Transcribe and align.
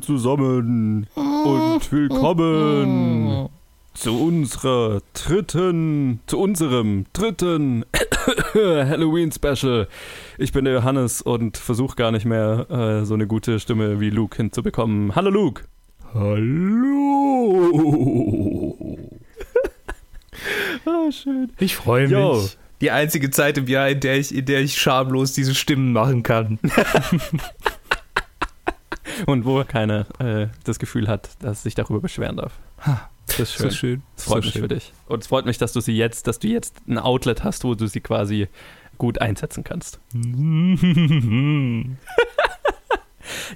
alle 0.00 0.06
zusammen 0.06 1.06
und 1.14 1.92
willkommen 1.92 3.48
zu 3.92 4.18
unserer 4.18 5.02
dritten, 5.12 6.20
zu 6.26 6.38
unserem 6.38 7.04
dritten 7.12 7.84
Halloween 8.54 9.30
Special. 9.32 9.88
Ich 10.38 10.52
bin 10.52 10.64
der 10.64 10.74
Johannes 10.74 11.20
und 11.22 11.58
versuche 11.58 11.96
gar 11.96 12.12
nicht 12.12 12.24
mehr 12.24 12.66
äh, 12.70 13.04
so 13.04 13.14
eine 13.14 13.26
gute 13.26 13.60
Stimme 13.60 14.00
wie 14.00 14.10
Luke 14.10 14.36
hinzubekommen. 14.36 15.14
Hallo 15.14 15.30
Luke. 15.30 15.64
Hallo. 16.14 16.48
ah, 20.86 21.10
schön. 21.12 21.52
Ich 21.58 21.76
freue 21.76 22.04
mich. 22.04 22.12
Yo. 22.12 22.42
Die 22.80 22.90
einzige 22.90 23.28
Zeit 23.28 23.58
im 23.58 23.66
Jahr, 23.66 23.90
in 23.90 24.00
der 24.00 24.16
ich, 24.16 24.34
in 24.34 24.46
der 24.46 24.60
ich 24.60 24.78
schamlos 24.78 25.34
diese 25.34 25.54
Stimmen 25.54 25.92
machen 25.92 26.22
kann. 26.22 26.58
Und 29.26 29.44
wo 29.44 29.64
keiner 29.64 30.06
äh, 30.20 30.48
das 30.64 30.78
Gefühl 30.78 31.08
hat, 31.08 31.30
dass 31.40 31.62
sich 31.62 31.74
darüber 31.74 32.00
beschweren 32.00 32.36
darf. 32.36 32.58
Das 33.26 33.40
ist 33.40 33.54
schön. 33.54 33.70
So 33.70 33.76
schön. 33.76 34.02
Das 34.16 34.24
freut 34.24 34.42
so 34.42 34.46
mich 34.46 34.52
schön. 34.52 34.62
für 34.62 34.68
dich. 34.68 34.92
Und 35.06 35.22
es 35.22 35.28
freut 35.28 35.46
mich, 35.46 35.58
dass 35.58 35.72
du 35.72 35.80
sie 35.80 35.96
jetzt, 35.96 36.26
dass 36.26 36.38
du 36.38 36.48
jetzt 36.48 36.76
ein 36.88 36.98
Outlet 36.98 37.44
hast, 37.44 37.64
wo 37.64 37.74
du 37.74 37.86
sie 37.86 38.00
quasi 38.00 38.48
gut 38.98 39.20
einsetzen 39.20 39.64
kannst. 39.64 40.00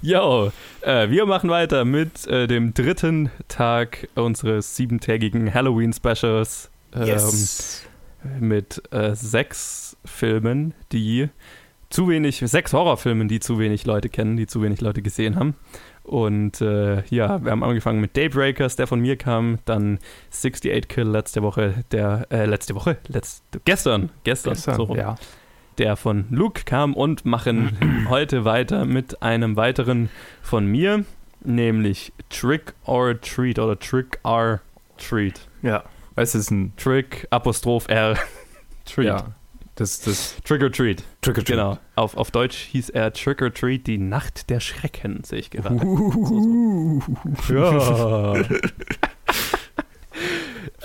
Jo, 0.03 0.53
äh, 0.83 1.09
wir 1.11 1.27
machen 1.27 1.51
weiter 1.51 1.85
mit 1.85 2.27
äh, 2.27 2.47
dem 2.47 2.75
dritten 2.75 3.31
Tag 3.49 4.09
unseres 4.15 4.77
siebentägigen 4.77 5.53
Halloween-Specials. 5.53 6.71
Ähm, 6.95 7.07
yes. 7.07 7.83
Mit 8.39 8.83
äh, 8.93 9.15
sechs 9.15 9.97
Filmen, 10.05 10.75
die 10.93 11.29
zu 11.91 12.09
wenig, 12.09 12.39
sechs 12.39 12.73
Horrorfilmen, 12.73 13.29
die 13.29 13.41
zu 13.41 13.59
wenig 13.59 13.85
Leute 13.87 14.09
kennen, 14.09 14.37
die 14.37 14.47
zu 14.47 14.63
wenig 14.63 14.81
Leute 14.81 15.03
gesehen 15.03 15.37
haben. 15.37 15.55
Und 16.03 16.61
äh, 16.61 17.03
ja, 17.07 17.43
wir 17.43 17.51
haben 17.51 17.65
angefangen 17.65 18.01
mit 18.01 18.17
Daybreakers, 18.17 18.77
der 18.77 18.87
von 18.87 19.01
mir 19.01 19.17
kam, 19.17 19.59
dann 19.65 19.99
68 20.31 20.89
Kill 20.89 21.09
letzte 21.09 21.43
Woche, 21.43 21.85
der, 21.93 22.27
äh, 22.31 22.45
letzte 22.45 22.75
Woche, 22.75 22.99
letzt, 23.09 23.43
gestern, 23.65 24.11
gestern, 24.23 24.53
gestern 24.55 24.77
so 24.77 24.83
rum. 24.85 24.97
Ja 24.99 25.17
der 25.79 25.97
von 25.97 26.27
Luke 26.31 26.63
kam 26.65 26.95
und 26.95 27.25
machen 27.25 28.07
heute 28.09 28.45
weiter 28.45 28.85
mit 28.85 29.23
einem 29.23 29.57
weiteren 29.57 30.09
von 30.43 30.67
mir, 30.67 31.05
nämlich 31.43 32.13
Trick 32.31 32.75
or 32.85 33.21
Treat 33.21 33.59
oder 33.59 33.79
Trick 33.79 34.19
or 34.23 34.61
Treat. 34.97 35.49
Ja, 35.63 35.85
es 36.17 36.35
ist 36.35 36.51
ein 36.51 36.73
Trick 36.77 37.27
Apostroph 37.31 37.89
R 37.89 38.17
Treat. 38.85 39.07
Ja, 39.07 39.35
das, 39.77 40.01
das 40.01 40.37
Trick 40.45 40.63
or 40.63 40.71
Treat. 40.71 41.03
Trick 41.21 41.39
or 41.39 41.45
Treat. 41.45 41.57
Genau. 41.57 41.79
Auf, 41.97 42.17
auf 42.17 42.31
Deutsch 42.31 42.57
hieß 42.57 42.91
er 42.91 43.13
Trick 43.13 43.43
or 43.43 43.53
Treat, 43.53 43.87
die 43.87 43.99
Nacht 43.99 44.51
der 44.51 44.61
Schrecken, 44.61 45.25
sehe 45.25 45.41
ich 45.41 45.51
gerade. 45.51 45.75
Uh, 45.75 47.03
ja. 47.49 48.35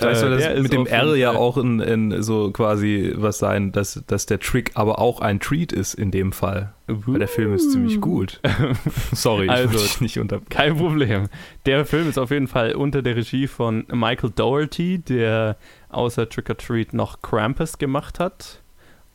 Vielleicht 0.00 0.20
soll 0.20 0.38
das 0.38 0.62
mit 0.62 0.72
dem 0.72 0.86
R 0.86 1.14
ja 1.14 1.32
auch 1.32 1.58
in, 1.58 1.80
in, 1.80 2.22
so 2.22 2.50
quasi 2.52 3.12
was 3.16 3.38
sein, 3.38 3.70
dass, 3.70 4.02
dass 4.06 4.26
der 4.26 4.40
Trick 4.40 4.72
aber 4.74 4.98
auch 4.98 5.20
ein 5.20 5.40
Treat 5.40 5.72
ist 5.72 5.94
in 5.94 6.10
dem 6.10 6.32
Fall. 6.32 6.72
Weil 6.86 7.18
der 7.18 7.28
Film 7.28 7.52
ist 7.54 7.70
ziemlich 7.70 8.00
gut. 8.00 8.40
Sorry, 9.12 9.44
ich 9.44 9.50
also, 9.50 9.78
dich 9.78 10.00
nicht 10.00 10.18
unter. 10.18 10.40
Kein 10.48 10.76
Problem. 10.76 11.28
Der 11.66 11.84
Film 11.84 12.08
ist 12.08 12.18
auf 12.18 12.30
jeden 12.30 12.48
Fall 12.48 12.74
unter 12.74 13.02
der 13.02 13.14
Regie 13.14 13.46
von 13.46 13.84
Michael 13.92 14.30
Doherty, 14.30 14.98
der 14.98 15.56
außer 15.90 16.28
Trick 16.28 16.48
or 16.48 16.56
Treat 16.56 16.94
noch 16.94 17.20
Krampus 17.20 17.78
gemacht 17.78 18.18
hat. 18.18 18.59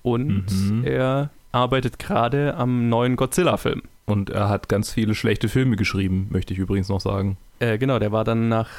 Und 0.06 0.52
mhm. 0.52 0.84
er 0.84 1.32
arbeitet 1.52 1.98
gerade 1.98 2.56
am 2.58 2.90
neuen 2.90 3.16
Godzilla-Film. 3.16 3.82
Und 4.06 4.30
er 4.30 4.50
hat 4.50 4.70
ganz 4.70 4.94
viele 4.94 5.16
schlechte 5.16 5.50
Filme 5.50 5.78
geschrieben, 5.78 6.28
möchte 6.30 6.54
ich 6.54 6.60
übrigens 6.60 6.90
noch 6.90 7.02
sagen. 7.02 7.38
Äh, 7.58 7.80
genau, 7.80 7.98
der 7.98 8.12
war 8.12 8.24
dann 8.24 8.48
nach 8.48 8.70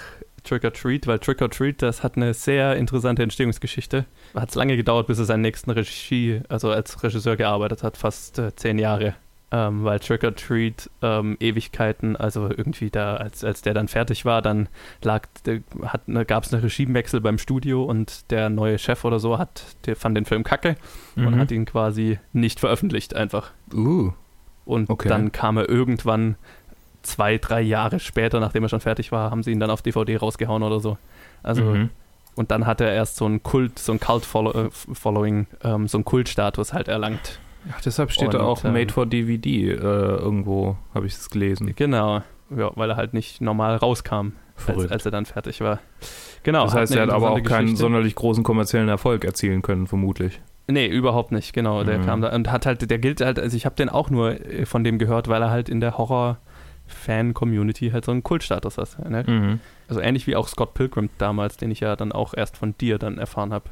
Trick 0.45 0.63
or 0.63 0.73
Treat, 0.73 1.09
weil 1.09 1.19
Trick 1.19 1.43
or 1.43 1.51
Treat, 1.51 1.83
das 1.83 2.05
hat 2.05 2.17
eine 2.17 2.33
sehr 2.33 2.77
interessante 2.77 3.25
Entstehungsgeschichte. 3.25 4.05
Hat 4.35 4.51
es 4.51 4.55
lange 4.55 4.77
gedauert, 4.77 5.09
bis 5.09 5.19
er 5.19 5.25
seinen 5.25 5.41
nächsten 5.41 5.73
Regie, 5.73 6.43
also 6.49 6.71
als 6.71 7.03
Regisseur 7.03 7.35
gearbeitet 7.35 7.83
hat, 7.83 7.97
fast 7.97 8.39
äh, 8.39 8.55
zehn 8.55 8.79
Jahre. 8.79 9.17
Ähm, 9.53 9.85
weil 9.85 10.01
Trick 10.01 10.25
or 10.25 10.35
Treat 10.35 10.91
ähm, 11.03 11.37
Ewigkeiten, 11.39 12.17
also 12.17 12.51
irgendwie 12.51 12.91
da, 12.91 13.15
als, 13.15 13.45
als 13.45 13.63
der 13.63 13.75
dann 13.75 13.87
fertig 13.87 14.25
war, 14.25 14.43
dann 14.43 14.69
lag, 15.03 15.29
ne, 16.07 16.25
gab 16.25 16.43
es 16.43 16.53
einen 16.53 16.65
Regiewechsel 16.65 17.21
beim 17.21 17.39
Studio 17.39 17.85
und 17.85 18.31
der 18.33 18.51
neue 18.51 18.77
Chef 18.79 19.05
oder 19.05 19.21
so 19.21 19.39
hat, 19.39 19.77
der 19.87 19.95
fand 19.95 20.17
den 20.17 20.25
Film 20.25 20.43
kacke 20.43 20.75
mhm. 21.15 21.27
und 21.29 21.39
hat 21.39 21.53
ihn 21.53 21.65
quasi 21.65 22.19
nicht 22.33 22.59
veröffentlicht 22.59 23.15
einfach. 23.15 23.53
Uh. 23.73 24.13
Und 24.65 24.91
okay. 24.91 25.09
dann 25.09 25.31
kam 25.31 25.59
er 25.59 25.69
irgendwann 25.69 26.35
zwei, 27.03 27.39
drei 27.39 27.61
Jahre 27.61 28.01
später, 28.01 28.41
nachdem 28.41 28.65
er 28.65 28.69
schon 28.69 28.81
fertig 28.81 29.13
war, 29.13 29.31
haben 29.31 29.45
sie 29.45 29.53
ihn 29.53 29.61
dann 29.61 29.71
auf 29.71 29.81
DVD 29.81 30.17
rausgehauen 30.17 30.65
oder 30.65 30.81
so. 30.81 30.99
Also, 31.45 31.63
mhm. 31.63 31.91
und 32.35 32.51
dann 32.51 32.67
hat 32.67 32.81
er 32.81 32.93
erst 32.93 33.15
so 33.15 33.25
einen 33.25 33.45
Kult, 33.45 33.79
so 33.79 33.93
ein 33.93 34.01
Cult-Following, 34.01 35.47
äh, 35.63 35.69
ähm, 35.69 35.87
so 35.87 35.99
einen 35.99 36.05
Kultstatus 36.05 36.73
halt 36.73 36.89
erlangt. 36.89 37.39
Ja, 37.69 37.75
deshalb 37.85 38.13
steht 38.13 38.29
und, 38.29 38.35
da 38.35 38.41
auch 38.41 38.65
ähm, 38.65 38.73
Made 38.73 38.93
for 38.93 39.07
DVD 39.07 39.71
äh, 39.71 39.75
irgendwo, 39.75 40.77
habe 40.95 41.07
ich 41.07 41.15
es 41.15 41.31
gelesen. 41.31 41.73
Genau, 41.77 42.23
ja, 42.57 42.71
weil 42.75 42.91
er 42.91 42.97
halt 42.97 43.15
nicht 43.15 43.41
normal 43.41 43.77
rauskam, 43.77 44.33
als, 44.67 44.91
als, 44.91 45.05
er 45.05 45.11
dann 45.11 45.27
fertig 45.27 45.61
war. 45.61 45.81
Genau. 46.43 46.65
Das 46.65 46.75
heißt, 46.75 46.95
er 46.95 47.03
hat 47.03 47.11
aber 47.11 47.31
auch 47.31 47.37
Geschichte. 47.37 47.55
keinen 47.55 47.77
sonderlich 47.77 48.15
großen 48.15 48.45
kommerziellen 48.45 48.89
Erfolg 48.89 49.25
erzielen 49.25 49.63
können, 49.63 49.87
vermutlich. 49.87 50.41
Nee, 50.69 50.87
überhaupt 50.87 51.33
nicht, 51.33 51.53
genau. 51.53 51.85
Der 51.85 51.99
mhm. 51.99 52.07
kam 52.07 52.21
da 52.21 52.35
und 52.35 52.51
hat 52.51 52.67
halt, 52.67 52.89
der 52.89 52.99
gilt 52.99 53.21
halt, 53.21 53.39
also 53.39 53.57
ich 53.57 53.67
habe 53.67 53.77
den 53.77 53.89
auch 53.89 54.11
nur 54.11 54.41
äh, 54.41 54.67
von 54.67 54.85
dem 54.85 54.99
gehört, 54.99 55.29
weil 55.29 55.43
er 55.43 55.51
halt 55.51 55.69
in 55.69 55.81
der 55.81 55.99
Horror- 55.99 56.39
Fan-Community 56.87 57.91
halt 57.91 58.05
so 58.05 58.13
einen 58.13 58.23
Kultstatus 58.23 58.79
hast. 58.79 58.99
Ne? 58.99 59.25
Mhm. 59.27 59.61
Also 59.89 60.01
ähnlich 60.01 60.27
wie 60.27 60.37
auch 60.37 60.49
Scott 60.49 60.75
Pilgrim 60.75 61.11
damals, 61.19 61.57
den 61.57 61.71
ich 61.71 61.81
ja 61.81 61.97
dann 61.97 62.13
auch 62.13 62.35
erst 62.35 62.57
von 62.57 62.77
dir 62.79 62.99
dann 62.99 63.19
erfahren 63.19 63.53
habe, 63.53 63.71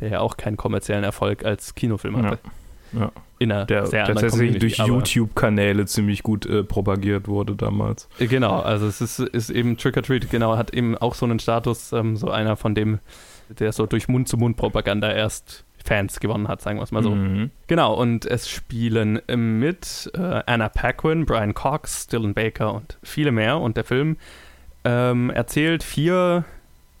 der 0.00 0.08
ja 0.08 0.20
auch 0.20 0.36
keinen 0.36 0.56
kommerziellen 0.56 1.04
Erfolg 1.04 1.44
als 1.44 1.74
Kinofilm 1.74 2.16
hatte. 2.16 2.38
Ja. 2.42 2.50
Ja. 2.98 3.12
In 3.38 3.52
einer 3.52 3.66
der, 3.66 3.86
sehr 3.86 4.06
der 4.06 4.14
tatsächlich 4.14 4.58
durch 4.58 4.78
YouTube-Kanäle 4.78 5.86
ziemlich 5.86 6.22
gut 6.22 6.46
äh, 6.46 6.62
propagiert 6.62 7.28
wurde 7.28 7.56
damals. 7.56 8.08
Äh, 8.18 8.26
genau, 8.26 8.60
also 8.60 8.86
es 8.86 9.00
ist, 9.00 9.18
ist 9.18 9.50
eben 9.50 9.76
Trick 9.76 9.96
or 9.96 10.02
Treat, 10.02 10.30
genau, 10.30 10.56
hat 10.56 10.72
eben 10.72 10.96
auch 10.96 11.14
so 11.14 11.26
einen 11.26 11.38
Status, 11.38 11.92
ähm, 11.92 12.16
so 12.16 12.30
einer 12.30 12.56
von 12.56 12.74
dem, 12.74 13.00
der 13.48 13.72
so 13.72 13.86
durch 13.86 14.08
Mund-zu-Mund-Propaganda 14.08 15.12
erst 15.12 15.64
Fans 15.84 16.18
gewonnen 16.18 16.48
hat, 16.48 16.62
sagen 16.62 16.78
wir 16.78 16.82
es 16.82 16.92
mal 16.92 17.02
so. 17.02 17.10
Mhm. 17.10 17.50
Genau, 17.66 17.92
und 17.94 18.24
es 18.24 18.48
spielen 18.48 19.20
mit 19.28 20.10
äh, 20.14 20.42
Anna 20.46 20.70
Paquin, 20.70 21.26
Brian 21.26 21.52
Cox, 21.52 22.06
Dylan 22.06 22.32
Baker 22.32 22.72
und 22.72 22.98
viele 23.02 23.32
mehr. 23.32 23.60
Und 23.60 23.76
der 23.76 23.84
Film 23.84 24.16
ähm, 24.84 25.28
erzählt 25.28 25.82
vier 25.82 26.46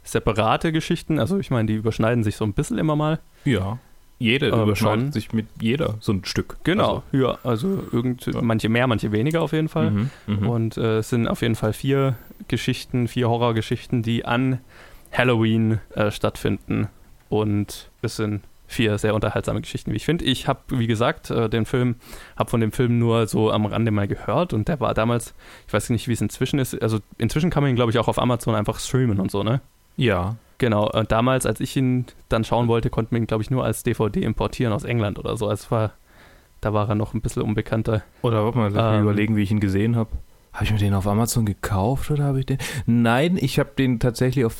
separate 0.02 0.70
Geschichten. 0.70 1.18
Also 1.18 1.38
ich 1.38 1.50
meine, 1.50 1.66
die 1.66 1.74
überschneiden 1.74 2.24
sich 2.24 2.36
so 2.36 2.44
ein 2.44 2.52
bisschen 2.52 2.76
immer 2.76 2.94
mal. 2.94 3.20
Ja. 3.46 3.78
Jede 4.18 4.48
ähm, 4.48 4.62
überschneidet 4.62 5.12
sich 5.12 5.32
mit 5.32 5.46
jeder 5.60 5.96
so 6.00 6.12
ein 6.12 6.24
Stück. 6.24 6.56
Genau, 6.64 7.02
also, 7.12 7.24
ja, 7.24 7.38
also 7.42 7.84
irgend, 7.92 8.26
ja. 8.26 8.40
manche 8.40 8.68
mehr, 8.68 8.86
manche 8.86 9.12
weniger 9.12 9.42
auf 9.42 9.52
jeden 9.52 9.68
Fall. 9.68 9.90
Mhm, 9.90 10.10
mh. 10.26 10.48
Und 10.48 10.76
äh, 10.76 10.98
es 10.98 11.10
sind 11.10 11.26
auf 11.26 11.42
jeden 11.42 11.56
Fall 11.56 11.72
vier 11.72 12.16
Geschichten, 12.48 13.08
vier 13.08 13.28
Horrorgeschichten, 13.28 14.02
die 14.02 14.24
an 14.24 14.60
Halloween 15.12 15.80
äh, 15.94 16.10
stattfinden. 16.10 16.88
Und 17.28 17.90
es 18.02 18.16
sind 18.16 18.42
vier 18.66 18.98
sehr 18.98 19.14
unterhaltsame 19.14 19.60
Geschichten, 19.60 19.92
wie 19.92 19.96
ich 19.96 20.04
finde. 20.04 20.24
Ich 20.24 20.48
habe, 20.48 20.60
wie 20.68 20.86
gesagt, 20.86 21.30
äh, 21.30 21.48
den 21.48 21.64
Film, 21.64 21.96
habe 22.36 22.50
von 22.50 22.60
dem 22.60 22.72
Film 22.72 22.98
nur 22.98 23.26
so 23.26 23.50
am 23.50 23.66
Rande 23.66 23.90
mal 23.90 24.08
gehört 24.08 24.52
und 24.52 24.68
der 24.68 24.80
war 24.80 24.94
damals, 24.94 25.34
ich 25.66 25.72
weiß 25.72 25.90
nicht, 25.90 26.08
wie 26.08 26.12
es 26.12 26.20
inzwischen 26.20 26.58
ist, 26.58 26.80
also 26.82 26.98
inzwischen 27.18 27.50
kann 27.50 27.62
man 27.62 27.70
ihn, 27.70 27.76
glaube 27.76 27.90
ich, 27.90 27.98
auch 27.98 28.08
auf 28.08 28.18
Amazon 28.18 28.54
einfach 28.54 28.78
streamen 28.78 29.20
und 29.20 29.30
so, 29.30 29.42
ne? 29.42 29.60
Ja. 29.96 30.36
Genau, 30.58 30.90
und 30.90 31.10
damals, 31.12 31.46
als 31.46 31.60
ich 31.60 31.76
ihn 31.76 32.06
dann 32.28 32.44
schauen 32.44 32.68
wollte, 32.68 32.90
konnte 32.90 33.14
man 33.14 33.22
ihn, 33.22 33.26
glaube 33.26 33.42
ich, 33.42 33.50
nur 33.50 33.64
als 33.64 33.82
DVD 33.82 34.22
importieren 34.22 34.72
aus 34.72 34.84
England 34.84 35.18
oder 35.18 35.36
so. 35.36 35.48
Also 35.48 35.70
war, 35.70 35.92
da 36.60 36.72
war 36.72 36.88
er 36.88 36.94
noch 36.94 37.14
ein 37.14 37.20
bisschen 37.20 37.42
unbekannter. 37.42 38.02
Oder 38.22 38.44
warte 38.44 38.58
mal, 38.58 38.72
lass 38.72 38.96
ähm, 38.96 39.02
überlegen, 39.02 39.36
wie 39.36 39.42
ich 39.42 39.50
ihn 39.50 39.60
gesehen 39.60 39.96
habe. 39.96 40.10
Habe 40.52 40.64
ich 40.64 40.72
mir 40.72 40.78
den 40.78 40.94
auf 40.94 41.06
Amazon 41.06 41.44
gekauft 41.44 42.10
oder 42.12 42.24
habe 42.24 42.38
ich 42.38 42.46
den? 42.46 42.58
Nein, 42.86 43.36
ich 43.40 43.58
habe 43.58 43.70
den 43.76 43.98
tatsächlich 43.98 44.44
auf 44.44 44.54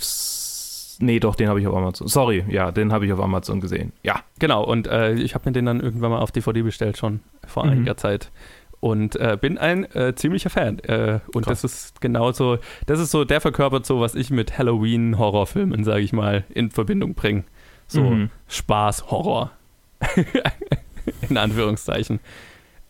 Nee, 1.00 1.18
doch, 1.18 1.34
den 1.34 1.48
habe 1.48 1.60
ich 1.60 1.66
auf 1.66 1.74
Amazon. 1.74 2.06
Sorry, 2.06 2.44
ja, 2.48 2.70
den 2.70 2.92
habe 2.92 3.06
ich 3.06 3.12
auf 3.12 3.20
Amazon 3.20 3.60
gesehen. 3.60 3.92
Ja. 4.02 4.20
Genau, 4.38 4.64
und 4.64 4.86
äh, 4.86 5.14
ich 5.14 5.34
habe 5.34 5.48
mir 5.48 5.52
den 5.52 5.66
dann 5.66 5.80
irgendwann 5.80 6.10
mal 6.10 6.20
auf 6.20 6.30
DVD 6.30 6.62
bestellt, 6.62 6.96
schon 6.96 7.20
vor 7.46 7.64
mhm. 7.64 7.72
einiger 7.72 7.96
Zeit. 7.96 8.30
Und 8.84 9.16
äh, 9.16 9.38
bin 9.40 9.56
ein 9.56 9.90
äh, 9.94 10.14
ziemlicher 10.14 10.50
Fan. 10.50 10.78
Äh, 10.80 11.20
und 11.32 11.46
Krass. 11.46 11.62
das 11.62 11.72
ist 11.72 12.00
genauso, 12.02 12.58
das 12.84 13.00
ist 13.00 13.12
so, 13.12 13.24
der 13.24 13.40
verkörpert 13.40 13.86
so, 13.86 14.00
was 14.00 14.14
ich 14.14 14.28
mit 14.28 14.58
Halloween-Horrorfilmen, 14.58 15.84
sage 15.84 16.02
ich 16.02 16.12
mal, 16.12 16.44
in 16.50 16.70
Verbindung 16.70 17.14
bringe. 17.14 17.44
So 17.86 18.02
mhm. 18.02 18.30
Spaß, 18.46 19.10
Horror. 19.10 19.52
in 21.30 21.38
Anführungszeichen. 21.38 22.20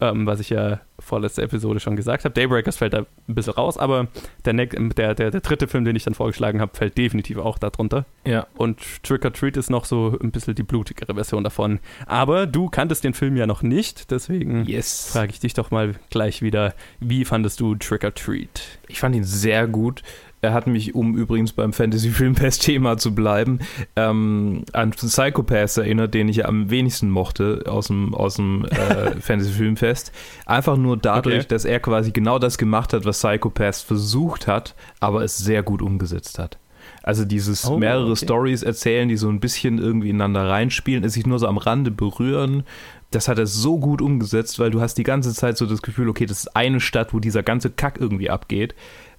Ähm, 0.00 0.26
was 0.26 0.41
ich 0.41 0.50
ja 0.50 0.81
vorletzte 1.05 1.43
Episode 1.43 1.81
schon 1.81 1.97
gesagt 1.97 2.25
habe. 2.25 2.35
Daybreakers 2.35 2.77
fällt 2.77 2.95
da 2.95 3.01
ein 3.01 3.35
bisschen 3.35 3.55
raus, 3.55 3.79
aber 3.79 4.09
der, 4.45 4.53
der, 4.55 5.15
der, 5.15 5.31
der 5.31 5.41
dritte 5.41 5.69
Film, 5.69 5.85
den 5.85 5.97
ich 5.97 6.05
dann 6.05 6.15
vorgeschlagen 6.15 6.61
habe, 6.61 6.77
fällt 6.77 6.97
definitiv 6.99 7.39
auch 7.39 7.59
darunter. 7.59 8.06
Ja. 8.27 8.47
Und 8.56 8.81
Trick 9.03 9.25
or 9.25 9.33
Treat 9.33 9.56
ist 9.56 9.71
noch 9.71 9.85
so 9.85 10.19
ein 10.23 10.31
bisschen 10.31 10.55
die 10.55 10.62
blutigere 10.62 11.15
Version 11.15 11.45
davon. 11.45 11.81
Aber 12.06 12.47
du 12.47 12.69
kanntest 12.69 13.05
den 13.05 13.15
Film 13.15 13.37
ja 13.37 13.47
noch 13.47 13.62
nicht, 13.62 14.11
deswegen 14.11 14.65
yes. 14.65 15.11
frage 15.12 15.31
ich 15.31 15.41
dich 15.41 15.55
doch 15.55 15.71
mal 15.71 15.95
gleich 16.11 16.43
wieder, 16.43 16.75
wie 17.01 17.25
fandest 17.25 17.61
du 17.61 17.75
Trick 17.75 18.05
or 18.05 18.15
Treat? 18.15 18.62
Ich 18.89 19.01
fand 19.01 19.15
ihn 19.15 19.25
sehr 19.25 19.67
gut. 19.67 20.03
Er 20.44 20.52
hat 20.52 20.67
mich, 20.67 20.94
um 20.94 21.17
übrigens 21.17 21.52
beim 21.52 21.73
Fantasy-Filmfest-Thema 21.73 22.99
zu 22.99 23.14
bleiben, 23.14 23.61
ähm, 23.96 24.64
an 24.75 24.91
Psychopaths 24.91 25.79
erinnert, 25.79 26.12
den 26.12 26.29
ich 26.29 26.44
am 26.44 26.69
wenigsten 26.69 27.08
mochte 27.08 27.64
aus 27.67 27.87
dem, 27.87 28.14
aus 28.14 28.35
dem 28.35 28.67
äh, 28.67 29.12
Fantasy-Filmfest. 29.20 30.12
Einfach 30.44 30.76
nur 30.76 30.99
dadurch, 30.99 31.37
okay. 31.37 31.46
dass 31.49 31.64
er 31.64 31.81
quasi 31.81 32.12
genau 32.12 32.38
das 32.38 32.58
gemacht 32.58 32.93
hat, 32.93 33.06
was 33.06 33.23
Psychopaths 33.23 33.81
versucht 33.81 34.46
hat, 34.46 34.75
aber 35.00 35.25
es 35.25 35.38
sehr 35.38 35.62
gut 35.62 35.81
umgesetzt 35.81 36.38
hat. 36.38 36.58
Also 37.02 37.25
dieses 37.25 37.64
oh, 37.64 37.79
mehrere 37.79 38.11
okay. 38.11 38.25
Stories 38.26 38.62
erzählen, 38.62 39.08
die 39.08 39.17
so 39.17 39.31
ein 39.31 39.41
bisschen 39.41 39.79
irgendwie 39.79 40.11
ineinander 40.11 40.46
reinspielen, 40.46 41.05
es 41.05 41.14
sich 41.14 41.26
nur 41.26 41.38
so 41.38 41.46
am 41.46 41.56
Rande 41.56 41.91
berühren. 41.91 42.64
Das 43.12 43.29
hat 43.29 43.38
er 43.38 43.46
so 43.46 43.79
gut 43.79 44.02
umgesetzt, 44.02 44.58
weil 44.58 44.70
du 44.70 44.82
hast 44.82 44.96
die 44.99 45.05
ganze 45.05 45.32
Zeit 45.32 45.56
so 45.56 45.64
das 45.64 45.81
Gefühl, 45.81 46.11
okay, 46.11 46.26
das 46.26 46.41
ist 46.41 46.55
eine 46.55 46.81
Stadt, 46.81 47.14
wo 47.14 47.19
dieser 47.19 47.43
ganze 47.43 47.70
Kack 47.70 47.99
irgendwie 47.99 48.29
abgeht. 48.29 48.75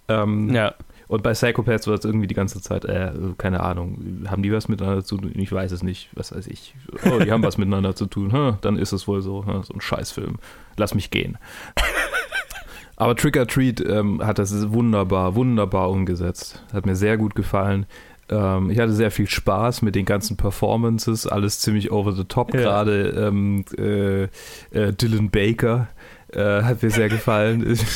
Ähm, 0.07 0.54
ja. 0.54 0.75
Und 1.07 1.24
bei 1.24 1.34
Psychopaths 1.34 1.88
war 1.88 1.96
es 1.96 2.06
irgendwie 2.06 2.28
die 2.28 2.36
ganze 2.36 2.62
Zeit, 2.62 2.86
äh, 2.86 3.12
keine 3.38 3.62
Ahnung, 3.62 4.25
haben 4.28 4.44
die 4.44 4.52
was 4.52 4.68
miteinander 4.68 5.04
zu 5.04 5.18
tun? 5.18 5.31
Ich 5.36 5.52
weiß 5.52 5.72
es 5.72 5.84
nicht, 5.84 6.10
was 6.13 6.36
weiß 6.36 6.48
ich. 6.48 6.75
Oh, 7.06 7.19
die 7.19 7.31
haben 7.31 7.44
was 7.44 7.57
miteinander 7.57 7.96
zu 7.96 8.07
tun. 8.07 8.31
Hm, 8.31 8.57
dann 8.62 8.78
ist 8.78 8.92
es 8.92 9.07
wohl 9.07 9.22
so, 9.22 9.46
hm, 9.46 9.63
so 9.63 9.74
ein 9.74 9.81
Scheißfilm. 9.81 10.38
Lass 10.78 10.96
mich 10.96 11.12
gehen. 11.12 11.38
Aber 12.98 13.16
Trick 13.16 13.38
or 13.38 13.48
Treat 13.48 13.81
ähm, 13.81 14.25
hat 14.25 14.40
das 14.40 14.72
wunderbar, 14.72 15.36
wunderbar 15.36 15.90
umgesetzt. 15.90 16.63
Hat 16.72 16.86
mir 16.86 16.96
sehr 16.96 17.18
gut 17.18 17.36
gefallen. 17.36 17.86
Ähm, 18.30 18.69
ich 18.69 18.80
hatte 18.80 18.94
sehr 18.94 19.12
viel 19.12 19.28
Spaß 19.28 19.81
mit 19.81 19.96
den 19.96 20.06
ganzen 20.06 20.38
Performances, 20.38 21.28
alles 21.28 21.60
ziemlich 21.60 21.92
over 21.92 22.13
the 22.13 22.24
top. 22.24 22.54
Ja. 22.54 22.62
Gerade 22.62 23.10
ähm, 23.10 23.66
äh, 23.78 24.24
äh, 24.72 24.94
Dylan 24.94 25.30
Baker 25.30 25.90
äh, 26.31 26.63
hat 26.63 26.81
mir 26.81 26.90
sehr 26.90 27.10
gefallen. 27.10 27.78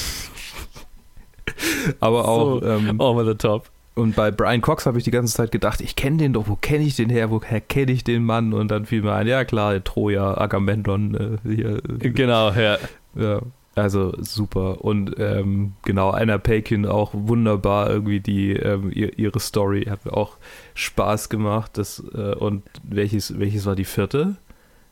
Aber 1.99 2.27
auch 2.27 2.61
so, 2.61 2.65
ähm, 2.65 2.99
over 2.99 3.25
the 3.25 3.35
top. 3.35 3.69
Und 3.95 4.15
bei 4.15 4.31
Brian 4.31 4.61
Cox 4.61 4.85
habe 4.85 4.97
ich 4.97 5.03
die 5.03 5.11
ganze 5.11 5.33
Zeit 5.33 5.51
gedacht, 5.51 5.81
ich 5.81 5.95
kenne 5.95 6.17
den 6.17 6.33
doch, 6.33 6.47
wo 6.47 6.55
kenne 6.55 6.85
ich 6.85 6.95
den 6.95 7.09
her, 7.09 7.31
woher 7.31 7.59
kenne 7.59 7.91
ich 7.91 8.03
den 8.03 8.23
Mann? 8.23 8.53
Und 8.53 8.71
dann 8.71 8.85
fiel 8.85 9.01
mir 9.01 9.13
ein, 9.13 9.27
ja 9.27 9.43
klar, 9.43 9.83
Troja, 9.83 10.37
Agamemnon 10.37 11.39
äh, 11.45 11.55
hier. 11.55 11.81
Genau, 11.99 12.51
ja. 12.51 12.77
ja. 13.15 13.41
Also 13.75 14.13
super. 14.19 14.83
Und 14.83 15.15
ähm, 15.19 15.73
genau, 15.83 16.09
Anna 16.11 16.37
Paquin 16.37 16.85
auch 16.85 17.11
wunderbar 17.13 17.89
irgendwie 17.89 18.19
die 18.19 18.53
ähm, 18.53 18.91
ihre 18.93 19.39
Story 19.39 19.85
hat 19.89 20.05
mir 20.05 20.13
auch 20.13 20.37
Spaß 20.73 21.29
gemacht. 21.29 21.71
Das, 21.77 22.03
äh, 22.13 22.35
und 22.35 22.63
welches, 22.83 23.39
welches 23.39 23.65
war 23.65 23.75
die 23.75 23.85
vierte? 23.85 24.35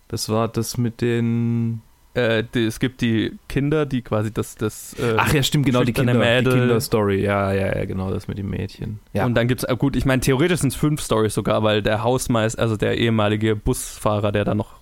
Das 0.08 0.30
war 0.30 0.48
das 0.48 0.78
mit 0.78 1.02
den 1.02 1.82
äh, 2.18 2.44
die, 2.54 2.66
es 2.66 2.80
gibt 2.80 3.02
die 3.02 3.38
Kinder, 3.48 3.86
die 3.86 4.02
quasi 4.02 4.34
das. 4.34 4.56
das 4.56 4.96
äh, 5.00 5.16
Ach 5.18 5.32
ja, 5.34 5.44
stimmt, 5.44 5.66
genau, 5.66 5.84
die, 5.84 5.94
Kinder, 5.94 6.42
die 6.42 6.50
Kinderstory. 6.50 7.22
Ja, 7.22 7.54
ja, 7.54 7.78
ja, 7.78 7.86
genau, 7.86 8.10
das 8.12 8.28
mit 8.28 8.38
dem 8.38 8.50
Mädchen. 8.50 9.00
Ja. 9.14 9.26
Und 9.26 9.36
dann 9.36 9.48
gibt 9.48 9.64
es, 9.64 9.70
äh, 9.70 9.76
gut, 9.78 9.96
ich 9.96 10.06
meine, 10.06 10.22
theoretisch 10.22 10.62
sind 10.62 10.74
es 10.74 10.76
fünf 10.76 11.02
Stories 11.02 11.34
sogar, 11.34 11.62
weil 11.62 11.84
der 11.84 12.04
Hausmeister, 12.04 12.60
also 12.62 12.76
der 12.76 12.98
ehemalige 12.98 13.56
Busfahrer, 13.56 14.32
der 14.32 14.46
da 14.46 14.56
noch 14.56 14.78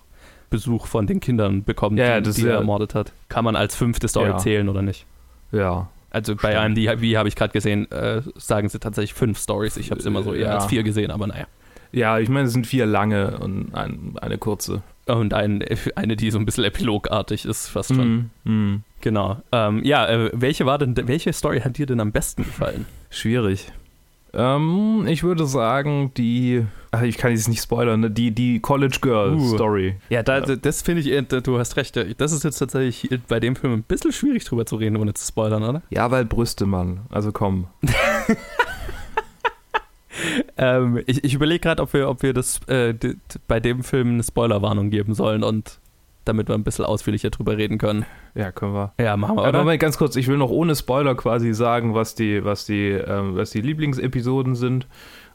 Besuch 0.48 0.86
von 0.86 1.06
den 1.06 1.20
Kindern 1.20 1.64
bekommt, 1.64 1.98
ja, 1.98 2.20
die, 2.20 2.30
die 2.30 2.46
er 2.46 2.56
ermordet 2.56 2.94
hat, 2.94 3.12
kann 3.28 3.44
man 3.44 3.54
als 3.54 3.76
fünfte 3.76 4.08
Story 4.08 4.30
ja. 4.30 4.38
zählen 4.38 4.68
oder 4.68 4.80
nicht? 4.80 5.04
Ja. 5.52 5.90
Also 6.10 6.36
bei 6.36 6.58
einem, 6.58 6.74
die, 6.74 6.88
wie 7.00 7.18
habe 7.18 7.28
ich 7.28 7.36
gerade 7.36 7.52
gesehen, 7.52 7.90
äh, 7.90 8.22
sagen 8.36 8.70
sie 8.70 8.78
tatsächlich 8.78 9.12
fünf 9.12 9.38
Stories. 9.38 9.76
Ich 9.76 9.90
habe 9.90 10.00
es 10.00 10.06
immer 10.06 10.22
so 10.22 10.32
eher 10.32 10.54
als 10.54 10.66
vier 10.66 10.82
gesehen, 10.82 11.10
aber 11.10 11.26
naja. 11.26 11.46
Ja, 11.92 12.18
ich 12.18 12.28
meine, 12.28 12.46
es 12.46 12.52
sind 12.52 12.66
vier 12.66 12.86
lange 12.86 13.38
und 13.38 13.74
ein, 13.74 14.14
eine 14.20 14.38
kurze. 14.38 14.82
Und 15.06 15.34
ein, 15.34 15.64
eine, 15.94 16.16
die 16.16 16.30
so 16.30 16.38
ein 16.38 16.46
bisschen 16.46 16.64
epilogartig 16.64 17.44
ist, 17.44 17.68
fast 17.68 17.94
schon. 17.94 18.30
Mm, 18.44 18.50
mm. 18.50 18.84
Genau. 19.00 19.40
Ähm, 19.52 19.84
ja, 19.84 20.06
äh, 20.08 20.30
welche 20.32 20.66
war 20.66 20.78
denn, 20.78 20.96
welche 21.06 21.32
Story 21.32 21.60
hat 21.60 21.78
dir 21.78 21.86
denn 21.86 22.00
am 22.00 22.10
besten 22.10 22.42
gefallen? 22.42 22.86
Schwierig. 23.08 23.70
Ähm, 24.34 25.06
ich 25.08 25.22
würde 25.22 25.46
sagen, 25.46 26.12
die, 26.16 26.66
ach, 26.90 27.02
ich 27.02 27.16
kann 27.16 27.30
jetzt 27.30 27.48
nicht 27.48 27.62
spoilern, 27.62 28.00
ne? 28.00 28.10
die, 28.10 28.32
die 28.32 28.60
College 28.60 28.98
Girl 29.00 29.34
uh. 29.34 29.54
Story. 29.54 29.96
Ja, 30.10 30.22
da, 30.22 30.40
ja. 30.40 30.56
das 30.56 30.82
finde 30.82 31.00
ich, 31.00 31.10
äh, 31.10 31.22
du 31.22 31.58
hast 31.58 31.76
recht. 31.76 31.96
Das 32.18 32.32
ist 32.32 32.44
jetzt 32.44 32.58
tatsächlich 32.58 33.20
bei 33.28 33.40
dem 33.40 33.56
Film 33.56 33.72
ein 33.72 33.82
bisschen 33.82 34.12
schwierig 34.12 34.44
drüber 34.44 34.66
zu 34.66 34.76
reden, 34.76 34.96
ohne 34.96 35.14
zu 35.14 35.26
spoilern, 35.26 35.62
oder? 35.62 35.82
Ja, 35.90 36.10
weil 36.10 36.24
Brüste, 36.24 36.66
Mann. 36.66 37.00
Also 37.10 37.32
komm. 37.32 37.68
ähm, 40.56 41.02
ich 41.06 41.24
ich 41.24 41.34
überlege 41.34 41.60
gerade, 41.60 41.82
ob 41.82 41.92
wir, 41.92 42.08
ob 42.08 42.22
wir 42.22 42.32
das 42.32 42.60
äh, 42.68 42.94
bei 43.48 43.60
dem 43.60 43.82
Film 43.82 44.14
eine 44.14 44.22
Spoilerwarnung 44.22 44.90
geben 44.90 45.14
sollen 45.14 45.42
und 45.42 45.78
damit 46.24 46.48
wir 46.48 46.54
ein 46.54 46.64
bisschen 46.64 46.84
ausführlicher 46.84 47.30
drüber 47.30 47.56
reden 47.56 47.78
können. 47.78 48.04
Ja, 48.34 48.50
können 48.50 48.74
wir. 48.74 48.92
Ja, 49.00 49.16
machen 49.16 49.36
wir. 49.36 49.44
Aber 49.44 49.58
Moment, 49.58 49.80
ganz 49.80 49.96
kurz, 49.96 50.16
ich 50.16 50.26
will 50.28 50.36
noch 50.36 50.50
ohne 50.50 50.74
Spoiler 50.74 51.14
quasi 51.14 51.54
sagen, 51.54 51.94
was 51.94 52.14
die, 52.14 52.44
was 52.44 52.66
die, 52.66 52.90
ähm, 52.90 53.36
was 53.36 53.50
die 53.50 53.60
Lieblingsepisoden 53.60 54.56
sind. 54.56 54.86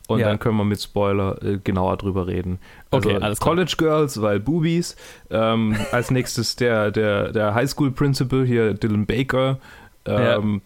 Und 0.07 0.19
ja. 0.19 0.27
dann 0.27 0.39
können 0.39 0.57
wir 0.57 0.65
mit 0.65 0.81
Spoiler 0.81 1.41
äh, 1.41 1.59
genauer 1.63 1.95
drüber 1.95 2.27
reden. 2.27 2.59
Also 2.89 3.09
okay, 3.09 3.19
alles 3.21 3.39
klar. 3.39 3.55
College 3.55 3.75
Girls, 3.77 4.21
weil 4.21 4.41
Boobies. 4.41 4.97
Ähm, 5.29 5.77
als 5.91 6.11
nächstes 6.11 6.57
der, 6.57 6.91
der, 6.91 7.31
der 7.31 7.55
Highschool 7.55 7.91
Principal 7.91 8.45
hier, 8.45 8.73
Dylan 8.73 9.05
Baker. 9.05 9.59
Ähm, 10.05 10.55
ja 10.55 10.61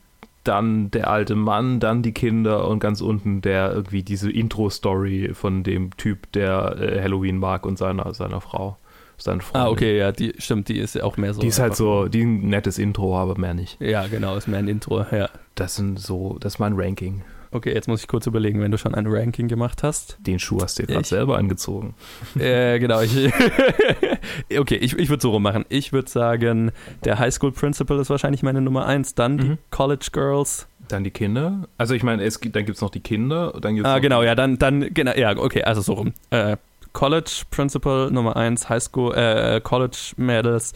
dann 0.47 0.92
der 0.92 1.09
alte 1.09 1.36
Mann, 1.36 1.80
dann 1.80 2.01
die 2.01 2.13
Kinder 2.13 2.68
und 2.68 2.80
ganz 2.80 3.01
unten 3.01 3.42
der 3.42 3.74
irgendwie 3.74 4.03
diese 4.03 4.31
Intro-Story 4.31 5.31
von 5.33 5.63
dem 5.63 5.95
Typ, 5.97 6.31
der 6.31 6.77
äh, 6.80 7.01
Halloween 7.01 7.38
mag 7.38 7.65
und 7.65 7.77
seiner, 7.77 8.13
seiner 8.13 8.42
Frau. 8.42 8.77
Seine 9.18 9.42
Ah, 9.53 9.69
okay, 9.69 9.97
ja, 9.97 10.12
die 10.12 10.33
stimmt, 10.39 10.68
die 10.68 10.77
ist 10.77 10.95
ja 10.95 11.03
auch 11.03 11.15
mehr 11.15 11.33
so. 11.33 11.39
Die 11.39 11.47
ist 11.47 11.59
halt 11.59 11.75
so, 11.75 12.07
die 12.07 12.24
ein 12.24 12.50
nettes 12.50 12.77
Intro, 12.77 13.18
aber 13.18 13.38
mehr 13.38 13.53
nicht. 13.53 13.80
Ja, 13.80 14.07
genau, 14.07 14.36
ist 14.36 14.47
mehr 14.47 14.59
ein 14.59 14.68
Intro, 14.68 15.06
ja. 15.09 15.30
Das 15.56 15.75
sind 15.75 16.00
so, 16.00 16.38
das 16.42 16.56
ist 16.56 16.59
mein 16.59 16.74
Ranking. 16.75 17.24
Okay, 17.56 17.74
jetzt 17.74 17.88
muss 17.88 18.02
ich 18.02 18.10
kurz 18.10 18.28
überlegen, 18.28 18.60
wenn 18.60 18.72
du 18.72 18.78
schon 18.78 18.94
ein 18.94 19.07
Ranking 19.07 19.48
gemacht 19.48 19.81
hast. 19.81 20.18
Den 20.19 20.40
Schuh 20.40 20.60
hast 20.62 20.78
du 20.78 20.84
dir 20.84 20.92
gerade 20.92 21.07
selber 21.07 21.38
angezogen. 21.38 21.96
Äh, 22.38 22.80
genau. 22.80 23.00
Ich, 23.00 23.16
okay, 24.59 24.76
ich, 24.76 24.97
ich 25.00 25.07
würde 25.07 25.21
so 25.21 25.30
rummachen. 25.30 25.64
Ich 25.69 25.94
würde 25.94 26.09
sagen, 26.09 26.74
der 27.06 27.18
High 27.18 27.33
School 27.33 27.54
Principal 27.54 27.97
ist 28.00 28.09
wahrscheinlich 28.09 28.44
meine 28.44 28.59
Nummer 28.59 28.85
eins, 28.85 29.16
dann 29.16 29.35
mhm. 29.35 29.40
die 29.40 29.57
College 29.71 30.07
Girls. 30.12 30.68
Dann 30.90 31.06
die 31.06 31.12
Kinder. 31.12 31.69
Also 31.78 31.94
ich 31.94 32.04
meine, 32.04 32.26
es 32.26 32.42
gibt, 32.42 32.57
dann 32.57 32.66
gibt 32.66 32.76
es 32.76 32.81
noch 32.81 32.90
die 32.90 33.00
Kinder. 33.00 33.54
Dann 33.62 33.76
gibt's 33.76 33.90
ah, 33.90 34.00
genau, 34.00 34.21
ja, 34.21 34.35
dann, 34.35 34.57
dann, 34.57 34.94
genau, 34.94 35.14
ja, 35.14 35.38
okay, 35.38 35.64
also 35.64 35.80
so 35.80 35.94
rum. 35.94 36.12
Äh, 36.31 36.57
College 36.92 37.44
Principal 37.52 38.12
Nummer 38.12 38.35
eins, 38.35 38.68
High 38.68 38.83
School, 38.83 39.16
äh, 39.16 39.62
College 39.62 40.12
Mädels 40.18 40.74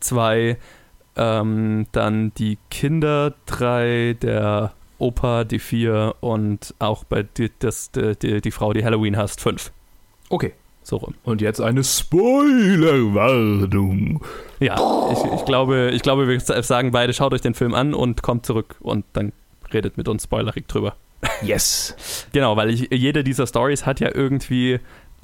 zwei, 0.00 0.56
ähm, 1.14 1.88
dann 1.92 2.32
die 2.38 2.56
Kinder 2.70 3.34
drei, 3.44 4.16
der 4.22 4.72
Opa 5.02 5.44
die 5.44 5.58
vier 5.58 6.14
und 6.20 6.74
auch 6.78 7.04
bei 7.04 7.24
die, 7.24 7.50
das, 7.58 7.90
die, 7.90 8.40
die 8.40 8.50
Frau, 8.50 8.72
die 8.72 8.82
Halloween 8.84 9.16
hasst, 9.16 9.40
fünf. 9.40 9.72
Okay. 10.30 10.52
So 10.84 10.96
rum. 10.96 11.14
Und 11.22 11.40
jetzt 11.40 11.60
eine 11.60 11.84
Spoilerwarnung. 11.84 14.20
Ja, 14.58 14.74
ich, 15.12 15.18
ich, 15.32 15.44
glaube, 15.44 15.92
ich 15.92 16.02
glaube, 16.02 16.26
wir 16.26 16.40
sagen 16.40 16.90
beide, 16.90 17.12
schaut 17.12 17.32
euch 17.32 17.40
den 17.40 17.54
Film 17.54 17.72
an 17.74 17.94
und 17.94 18.22
kommt 18.22 18.46
zurück 18.46 18.74
und 18.80 19.04
dann 19.12 19.32
redet 19.72 19.96
mit 19.96 20.08
uns 20.08 20.24
spoilerig 20.24 20.66
drüber. 20.66 20.96
Yes. 21.42 22.26
genau, 22.32 22.56
weil 22.56 22.70
ich, 22.70 22.88
jede 22.90 23.22
dieser 23.22 23.46
Stories 23.46 23.86
hat 23.86 24.00
ja 24.00 24.12
irgendwie, 24.12 24.80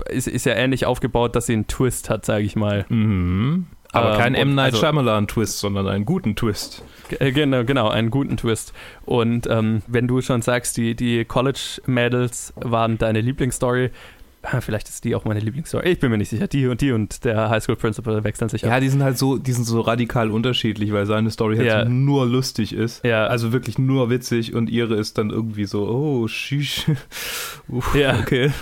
ist, 0.08 0.28
ist 0.28 0.46
ja 0.46 0.54
ähnlich 0.54 0.86
aufgebaut, 0.86 1.34
dass 1.34 1.46
sie 1.46 1.54
einen 1.54 1.66
Twist 1.66 2.08
hat, 2.08 2.24
sage 2.24 2.44
ich 2.44 2.54
mal. 2.54 2.86
Mhm. 2.88 3.66
Aber 3.92 4.12
ähm, 4.12 4.18
kein 4.18 4.34
M. 4.34 4.54
Night 4.54 4.74
also, 4.74 4.84
Shyamalan-Twist, 4.84 5.58
sondern 5.58 5.88
einen 5.88 6.04
guten 6.04 6.36
Twist. 6.36 6.82
Äh, 7.18 7.32
genau, 7.32 7.64
genau, 7.64 7.88
einen 7.88 8.10
guten 8.10 8.36
Twist. 8.36 8.72
Und 9.04 9.46
ähm, 9.46 9.82
wenn 9.86 10.06
du 10.06 10.20
schon 10.20 10.42
sagst, 10.42 10.76
die, 10.76 10.94
die 10.94 11.24
College-Mädels 11.24 12.52
waren 12.56 12.98
deine 12.98 13.20
Lieblingsstory, 13.20 13.90
vielleicht 14.60 14.88
ist 14.88 15.04
die 15.04 15.14
auch 15.14 15.24
meine 15.24 15.40
Lieblingsstory. 15.40 15.88
Ich 15.88 16.00
bin 16.00 16.10
mir 16.10 16.18
nicht 16.18 16.28
sicher. 16.28 16.46
Die 16.46 16.66
und 16.66 16.80
die 16.80 16.92
und 16.92 17.24
der 17.24 17.50
Highschool 17.50 17.76
Principal 17.76 18.22
wechseln 18.24 18.48
sich 18.48 18.64
ab. 18.64 18.70
Ja, 18.70 18.80
die 18.80 18.88
sind 18.88 19.02
halt 19.02 19.18
so, 19.18 19.38
die 19.38 19.52
sind 19.52 19.64
so 19.64 19.80
radikal 19.80 20.30
unterschiedlich, 20.30 20.92
weil 20.92 21.06
seine 21.06 21.30
Story 21.30 21.56
halt 21.56 21.66
ja. 21.66 21.84
so 21.84 21.90
nur 21.90 22.26
lustig 22.26 22.72
ist. 22.72 23.04
Ja. 23.04 23.26
Also 23.26 23.52
wirklich 23.52 23.78
nur 23.78 24.10
witzig 24.10 24.54
und 24.54 24.70
ihre 24.70 24.94
ist 24.96 25.18
dann 25.18 25.30
irgendwie 25.30 25.64
so, 25.64 25.88
oh, 25.88 26.28
shish. 26.28 26.86
Uff, 27.68 27.94
ja. 27.94 28.18
Okay. 28.20 28.52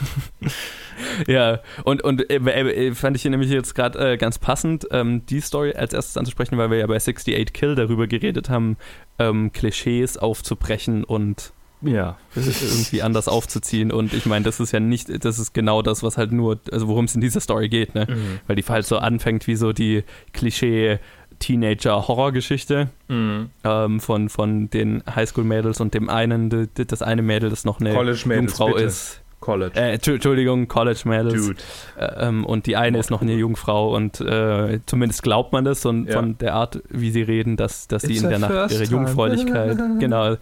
ja, 1.26 1.60
und, 1.84 2.02
und 2.02 2.28
äh, 2.30 2.36
äh, 2.36 2.94
fand 2.94 3.16
ich 3.16 3.22
hier 3.22 3.30
nämlich 3.30 3.50
jetzt 3.50 3.74
gerade 3.74 4.12
äh, 4.12 4.16
ganz 4.16 4.38
passend, 4.38 4.86
ähm, 4.90 5.24
die 5.26 5.40
Story 5.40 5.72
als 5.74 5.92
erstes 5.92 6.16
anzusprechen, 6.16 6.58
weil 6.58 6.70
wir 6.70 6.78
ja 6.78 6.86
bei 6.86 6.96
68 6.96 7.52
Kill 7.52 7.74
darüber 7.74 8.06
geredet 8.06 8.48
haben, 8.50 8.76
ähm, 9.18 9.52
Klischees 9.52 10.16
aufzubrechen 10.16 11.04
und 11.04 11.52
ja. 11.82 12.16
irgendwie 12.34 13.02
anders 13.02 13.28
aufzuziehen. 13.28 13.92
Und 13.92 14.12
ich 14.12 14.26
meine, 14.26 14.44
das 14.44 14.60
ist 14.60 14.72
ja 14.72 14.80
nicht, 14.80 15.24
das 15.24 15.38
ist 15.38 15.52
genau 15.52 15.82
das, 15.82 16.02
was 16.02 16.16
halt 16.16 16.32
nur, 16.32 16.58
also 16.72 16.88
worum 16.88 17.04
es 17.04 17.14
in 17.14 17.20
dieser 17.20 17.40
Story 17.40 17.68
geht, 17.68 17.94
ne? 17.94 18.06
Mhm. 18.08 18.40
Weil 18.46 18.56
die 18.56 18.64
halt 18.64 18.86
so 18.86 18.98
anfängt 18.98 19.46
wie 19.46 19.56
so 19.56 19.72
die 19.72 20.04
Klischee 20.32 20.98
Teenager-Horrorgeschichte 21.38 22.88
Mhm. 23.08 23.50
ähm, 23.64 24.00
von, 24.00 24.28
von 24.28 24.70
den 24.70 25.02
Highschool-Mädels 25.06 25.80
und 25.80 25.94
dem 25.94 26.08
einen, 26.08 26.68
das 26.74 27.02
eine 27.02 27.22
Mädel, 27.22 27.50
das 27.50 27.64
noch 27.64 27.80
eine 27.80 27.92
Jungfrau 27.92 28.72
bitte. 28.72 28.84
ist. 28.84 29.20
College. 29.40 29.78
Äh, 29.78 29.96
Entschu- 29.96 30.14
Entschuldigung, 30.14 30.66
College-Mädels. 30.66 31.46
Dude. 31.46 31.60
Äh, 31.98 32.26
ähm, 32.26 32.44
und 32.44 32.66
die 32.66 32.76
eine 32.76 32.98
ist 32.98 33.10
noch 33.10 33.22
eine 33.22 33.34
Jungfrau 33.34 33.94
und 33.94 34.20
äh, 34.20 34.80
zumindest 34.86 35.22
glaubt 35.22 35.52
man 35.52 35.64
das 35.64 35.84
und 35.86 36.06
Ja. 36.06 36.14
von 36.14 36.38
der 36.38 36.54
Art, 36.54 36.82
wie 36.88 37.10
sie 37.10 37.22
reden, 37.22 37.56
dass, 37.56 37.86
dass 37.86 38.02
sie 38.02 38.16
in 38.16 38.28
der 38.28 38.38
Nacht 38.38 38.52
ihre 38.72 38.84
time. 38.84 38.84
Jungfräulichkeit, 38.90 39.76
genau, 40.00 40.36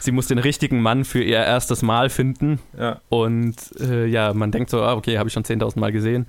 sie 0.00 0.12
muss 0.12 0.26
den 0.28 0.38
richtigen 0.38 0.80
Mann 0.80 1.04
für 1.04 1.22
ihr 1.22 1.36
erstes 1.38 1.82
Mal 1.82 2.08
finden 2.10 2.58
Ja. 2.78 3.00
und 3.10 3.54
äh, 3.80 4.06
ja, 4.06 4.32
man 4.34 4.50
denkt 4.50 4.70
so, 4.70 4.82
ah, 4.82 4.94
okay, 4.94 5.18
habe 5.18 5.28
ich 5.28 5.32
schon 5.34 5.44
10.000 5.44 5.78
Mal 5.78 5.92
gesehen 5.92 6.26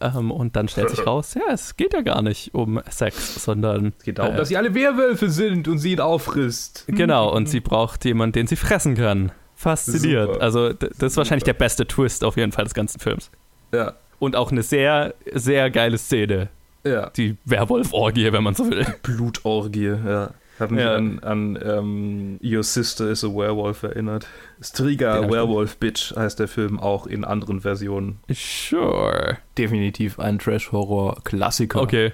ähm, 0.00 0.30
und 0.30 0.56
dann 0.56 0.68
stellt 0.68 0.90
sich 0.90 1.06
raus, 1.06 1.34
ja, 1.34 1.52
es 1.52 1.76
geht 1.76 1.92
ja 1.94 2.00
gar 2.02 2.20
nicht 2.22 2.52
um 2.54 2.80
Sex, 2.90 3.42
sondern 3.44 3.92
Es 3.98 4.04
geht 4.04 4.18
darum, 4.18 4.34
Äh. 4.34 4.36
dass 4.38 4.48
sie 4.48 4.56
alle 4.56 4.74
Werwölfe 4.74 5.30
sind 5.30 5.68
und 5.68 5.78
sie 5.78 5.92
ihn 5.92 6.00
auffrisst. 6.00 6.84
genau 6.88 7.32
und 7.34 7.48
sie 7.48 7.60
braucht 7.60 8.04
jemanden, 8.04 8.32
den 8.32 8.46
sie 8.48 8.56
fressen 8.56 8.96
kann. 8.96 9.32
Fasziniert. 9.60 10.28
Super. 10.32 10.42
Also 10.42 10.72
das 10.72 10.90
ist 10.98 11.16
wahrscheinlich 11.18 11.42
Super. 11.44 11.52
der 11.52 11.58
beste 11.64 11.86
Twist 11.86 12.24
auf 12.24 12.36
jeden 12.38 12.52
Fall 12.52 12.64
des 12.64 12.72
ganzen 12.74 12.98
Films. 12.98 13.30
Ja. 13.74 13.92
Und 14.18 14.34
auch 14.36 14.50
eine 14.50 14.62
sehr, 14.62 15.14
sehr 15.34 15.70
geile 15.70 15.98
Szene. 15.98 16.48
Ja. 16.84 17.10
Die 17.10 17.36
Werwolf-Orgie, 17.44 18.32
wenn 18.32 18.42
man 18.42 18.54
so 18.54 18.70
will. 18.70 18.86
Blutorgie, 19.02 19.94
ja. 20.06 20.30
Hat 20.58 20.70
mich 20.70 20.80
Ja. 20.80 20.94
an, 20.94 21.18
an 21.20 21.58
ähm, 21.62 22.38
Your 22.42 22.62
Sister 22.62 23.10
is 23.10 23.22
a 23.22 23.28
Werewolf 23.28 23.82
erinnert. 23.82 24.26
Striga 24.62 25.30
Werewolf 25.30 25.76
Bitch 25.76 26.14
heißt 26.16 26.38
der 26.38 26.48
Film 26.48 26.78
auch 26.80 27.06
in 27.06 27.24
anderen 27.24 27.60
Versionen. 27.62 28.18
Sure. 28.30 29.38
Definitiv 29.58 30.18
ein 30.18 30.38
Trash-Horror-Klassiker, 30.38 31.80
Okay. 31.82 32.12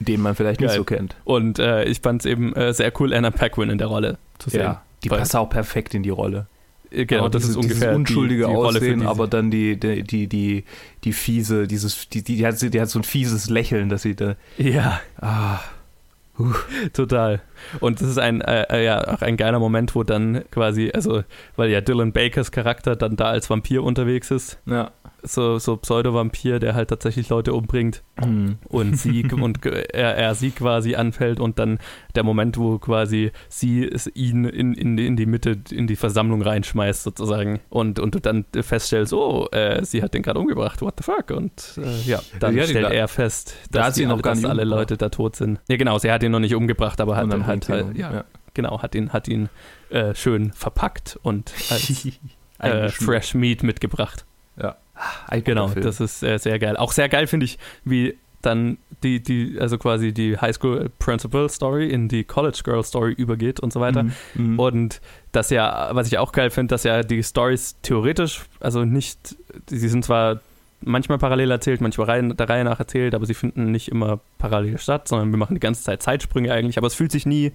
den 0.00 0.20
man 0.20 0.34
vielleicht 0.34 0.60
nicht 0.60 0.68
Geil. 0.70 0.78
so 0.78 0.84
kennt. 0.84 1.16
Und 1.24 1.58
äh, 1.58 1.84
ich 1.84 2.00
fand 2.00 2.22
es 2.22 2.26
eben 2.26 2.54
äh, 2.56 2.72
sehr 2.72 2.92
cool, 3.00 3.12
Anna 3.12 3.30
Paquin 3.30 3.68
in 3.70 3.78
der 3.78 3.88
Rolle 3.88 4.18
zu 4.38 4.50
sehen. 4.50 4.60
Ja, 4.60 4.82
die 5.04 5.08
passt 5.08 5.34
auch 5.36 5.48
perfekt 5.48 5.94
in 5.94 6.02
die 6.02 6.10
Rolle. 6.10 6.46
Äh, 6.90 7.06
Genau, 7.06 7.28
das 7.28 7.44
ist 7.44 7.56
ungefähr 7.56 7.94
unschuldige 7.94 8.44
die, 8.46 8.50
die 8.50 8.56
Aussehen, 8.56 9.06
aber 9.06 9.28
dann 9.28 9.50
die, 9.50 9.78
die, 9.78 10.02
die, 10.02 10.26
die, 10.26 10.64
die 11.04 11.12
fiese, 11.12 11.66
dieses, 11.66 12.08
die, 12.08 12.22
die, 12.22 12.36
die, 12.36 12.46
hat, 12.46 12.60
die 12.60 12.80
hat 12.80 12.88
so 12.90 12.98
ein 12.98 13.04
fieses 13.04 13.48
Lächeln, 13.48 13.88
dass 13.88 14.02
sie 14.02 14.16
da. 14.16 14.34
Ja, 14.58 15.00
Ah, 15.20 15.60
total. 16.92 17.42
Und 17.80 18.00
das 18.00 18.08
ist 18.08 18.18
ein, 18.18 18.40
äh, 18.40 18.62
äh, 18.70 18.84
ja, 18.84 19.06
auch 19.14 19.22
ein 19.22 19.36
geiler 19.36 19.58
Moment, 19.58 19.94
wo 19.94 20.02
dann 20.02 20.44
quasi, 20.50 20.90
also, 20.92 21.22
weil 21.56 21.70
ja 21.70 21.80
Dylan 21.80 22.12
Bakers 22.12 22.50
Charakter 22.50 22.96
dann 22.96 23.16
da 23.16 23.26
als 23.26 23.50
Vampir 23.50 23.82
unterwegs 23.82 24.30
ist, 24.30 24.58
ja. 24.66 24.90
So, 25.22 25.58
so 25.58 25.76
Pseudo-Vampir, 25.76 26.58
der 26.58 26.74
halt 26.74 26.88
tatsächlich 26.90 27.28
Leute 27.28 27.52
umbringt 27.54 28.02
Hm. 28.20 28.58
und 28.68 28.96
sie 28.98 29.24
und 29.32 29.64
er, 29.64 30.16
er 30.16 30.34
sie 30.34 30.50
quasi 30.50 30.94
anfällt 30.94 31.40
und 31.40 31.58
dann 31.58 31.78
der 32.14 32.22
Moment, 32.22 32.58
wo 32.58 32.78
quasi 32.78 33.32
sie 33.48 33.84
es 33.86 34.06
ihn 34.14 34.44
in, 34.44 34.74
in, 34.74 34.98
in 34.98 35.16
die 35.16 35.24
Mitte, 35.26 35.56
in 35.70 35.86
die 35.86 35.96
Versammlung 35.96 36.42
reinschmeißt 36.42 37.02
sozusagen 37.02 37.60
und, 37.70 37.98
und 37.98 38.14
du 38.14 38.20
dann 38.20 38.44
feststellst, 38.60 39.12
oh, 39.14 39.48
äh, 39.52 39.82
sie 39.84 40.02
hat 40.02 40.12
den 40.14 40.22
gerade 40.22 40.38
umgebracht, 40.38 40.82
what 40.82 40.94
the 40.98 41.02
fuck? 41.04 41.30
Und 41.30 41.78
äh, 41.82 42.08
ja, 42.08 42.20
dann 42.38 42.56
ihn 42.56 42.64
stellt 42.64 42.84
da- 42.86 42.90
er 42.90 43.08
fest, 43.08 43.54
da 43.70 43.78
dass, 43.78 43.86
hat 43.88 43.94
sie 43.94 44.04
noch 44.04 44.22
alle, 44.22 44.22
dass 44.22 44.44
alle. 44.44 44.64
Leute 44.64 44.96
da 44.98 45.08
tot 45.08 45.36
sind. 45.36 45.58
Ja 45.68 45.76
genau, 45.76 45.98
sie 45.98 46.10
hat 46.12 46.22
ihn 46.22 46.32
noch 46.32 46.40
nicht 46.40 46.54
umgebracht, 46.54 47.00
aber 47.00 47.16
hat, 47.16 47.30
halt, 47.46 47.68
ihn 47.68 47.80
um, 47.80 47.96
ja, 47.96 48.24
genau, 48.52 48.82
hat 48.82 48.94
ihn, 48.94 49.12
hat 49.14 49.28
ihn 49.28 49.48
äh, 49.88 50.14
schön 50.14 50.52
verpackt 50.52 51.18
und 51.22 51.52
als 51.70 52.06
äh. 52.58 52.88
Fresh 52.90 53.34
Meat 53.34 53.62
mitgebracht. 53.62 54.26
Ein 55.26 55.44
Genau, 55.44 55.62
guter 55.64 55.72
Film. 55.74 55.86
das 55.86 56.00
ist 56.00 56.22
äh, 56.22 56.38
sehr 56.38 56.58
geil. 56.58 56.76
Auch 56.76 56.92
sehr 56.92 57.08
geil 57.08 57.26
finde 57.26 57.44
ich, 57.46 57.58
wie 57.84 58.16
dann 58.42 58.78
die, 59.02 59.22
die, 59.22 59.58
also 59.60 59.76
quasi 59.76 60.12
die 60.14 60.38
High 60.38 60.54
School 60.54 60.90
Principal 60.98 61.48
Story 61.50 61.88
in 61.90 62.08
die 62.08 62.24
College 62.24 62.60
Girl 62.64 62.82
Story 62.82 63.12
übergeht 63.12 63.60
und 63.60 63.70
so 63.72 63.80
weiter. 63.80 64.04
Mhm. 64.04 64.12
Mhm. 64.34 64.58
Und 64.58 65.00
das 65.32 65.50
ja, 65.50 65.90
was 65.92 66.06
ich 66.06 66.16
auch 66.16 66.32
geil 66.32 66.48
finde, 66.50 66.72
dass 66.72 66.84
ja 66.84 67.02
die 67.02 67.22
Stories 67.22 67.76
theoretisch, 67.82 68.42
also 68.58 68.84
nicht, 68.84 69.36
sie 69.68 69.88
sind 69.88 70.04
zwar 70.06 70.40
manchmal 70.82 71.18
parallel 71.18 71.50
erzählt, 71.50 71.82
manchmal 71.82 72.06
Reihe, 72.06 72.34
der 72.34 72.48
Reihe 72.48 72.64
nach 72.64 72.78
erzählt, 72.80 73.14
aber 73.14 73.26
sie 73.26 73.34
finden 73.34 73.70
nicht 73.70 73.88
immer 73.88 74.20
parallel 74.38 74.78
statt, 74.78 75.06
sondern 75.08 75.30
wir 75.30 75.36
machen 75.36 75.52
die 75.54 75.60
ganze 75.60 75.82
Zeit 75.82 76.02
Zeitsprünge 76.02 76.50
eigentlich, 76.50 76.78
aber 76.78 76.86
es 76.86 76.94
fühlt 76.94 77.12
sich 77.12 77.26
nie, 77.26 77.52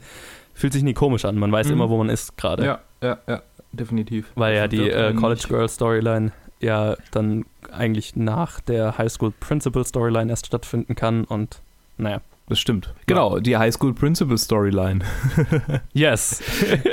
fühlt 0.54 0.74
sich 0.74 0.84
nie 0.84 0.94
komisch 0.94 1.26
an. 1.26 1.36
Man 1.38 1.52
weiß 1.52 1.66
Mhm. 1.68 1.74
immer, 1.74 1.90
wo 1.90 1.98
man 1.98 2.10
ist 2.10 2.38
gerade. 2.38 2.64
ja, 2.64 2.80
ja, 3.02 3.18
ja, 3.28 3.42
definitiv. 3.72 4.32
Weil 4.36 4.56
ja 4.56 4.68
die 4.68 4.88
äh, 4.88 5.14
College 5.16 5.46
Girl 5.48 5.68
Storyline 5.68 6.32
ja 6.60 6.96
dann 7.12 7.46
eigentlich 7.72 8.16
nach 8.16 8.60
der 8.60 8.98
High 8.98 9.12
School 9.12 9.32
Principal 9.40 9.86
Storyline 9.86 10.30
erst 10.30 10.48
stattfinden 10.48 10.96
kann 10.96 11.24
und 11.26 11.62
naja. 11.98 12.22
Das 12.48 12.60
stimmt. 12.60 12.94
Genau, 13.08 13.40
die 13.40 13.58
High 13.58 13.74
School 13.74 13.94
Principal 13.94 14.38
Storyline. 14.38 15.00
Yes. 15.94 16.44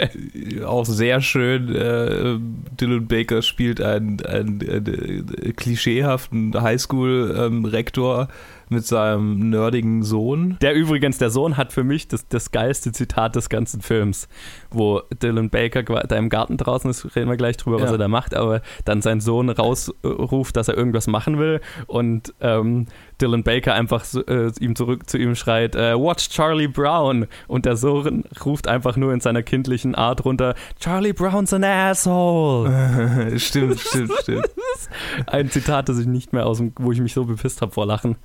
auch 0.64 0.86
sehr 0.86 1.20
schön. 1.20 1.74
Äh, 1.74 2.38
Dylan 2.80 3.06
Baker 3.06 3.42
spielt 3.42 3.80
einen, 3.80 4.24
einen, 4.24 4.60
äh, 4.62 5.52
klischeehaften 5.52 6.58
Highschool-Rektor 6.58 8.28
mit 8.72 8.86
seinem 8.86 9.50
nerdigen 9.50 10.02
Sohn. 10.02 10.56
Der 10.62 10.74
übrigens, 10.74 11.18
der 11.18 11.30
Sohn 11.30 11.56
hat 11.56 11.72
für 11.72 11.84
mich 11.84 12.08
das, 12.08 12.26
das 12.28 12.50
geilste 12.50 12.92
Zitat 12.92 13.36
des 13.36 13.48
ganzen 13.48 13.80
Films, 13.82 14.28
wo 14.70 15.02
Dylan 15.22 15.50
Baker 15.50 15.82
da 15.82 16.16
im 16.16 16.28
Garten 16.28 16.56
draußen 16.56 16.90
ist, 16.90 17.14
reden 17.16 17.28
wir 17.30 17.36
gleich 17.36 17.56
drüber, 17.56 17.76
was 17.80 17.90
Ja. 17.90 17.92
er 17.92 17.98
da 17.98 18.08
macht, 18.08 18.34
aber 18.34 18.62
dann 18.84 19.02
sein 19.02 19.20
Sohn 19.20 19.50
rausruft, 19.50 20.56
dass 20.56 20.68
er 20.68 20.76
irgendwas 20.76 21.06
machen 21.06 21.38
will 21.38 21.60
und 21.86 22.34
ähm, 22.40 22.86
Dylan 23.20 23.42
Baker 23.44 23.74
einfach 23.74 24.04
äh, 24.26 24.50
ihm 24.60 24.74
zurück 24.74 25.08
zu 25.08 25.16
ihm 25.18 25.34
schreit, 25.36 25.76
äh, 25.76 25.94
Watch 25.94 26.28
Charlie 26.30 26.66
Brown 26.68 27.26
und 27.46 27.66
der 27.66 27.76
Sohn 27.76 28.24
ruft 28.44 28.66
einfach 28.66 28.96
nur 28.96 29.12
in 29.12 29.20
seiner 29.20 29.42
kindlichen 29.42 29.94
Art 29.94 30.24
runter, 30.24 30.54
Charlie 30.80 31.12
Brown's 31.12 31.52
an 31.52 31.62
asshole. 31.64 33.38
stimmt, 33.38 33.78
stimmt, 33.80 34.12
stimmt. 34.22 34.50
Ein 35.26 35.50
Zitat, 35.50 35.88
das 35.88 35.98
ich 35.98 36.06
nicht 36.06 36.32
mehr 36.32 36.46
aus 36.46 36.58
dem, 36.58 36.72
wo 36.78 36.90
ich 36.92 37.00
mich 37.00 37.12
so 37.12 37.24
bepisst 37.24 37.62
habe 37.62 37.72
vor 37.72 37.86
Lachen. 37.86 38.16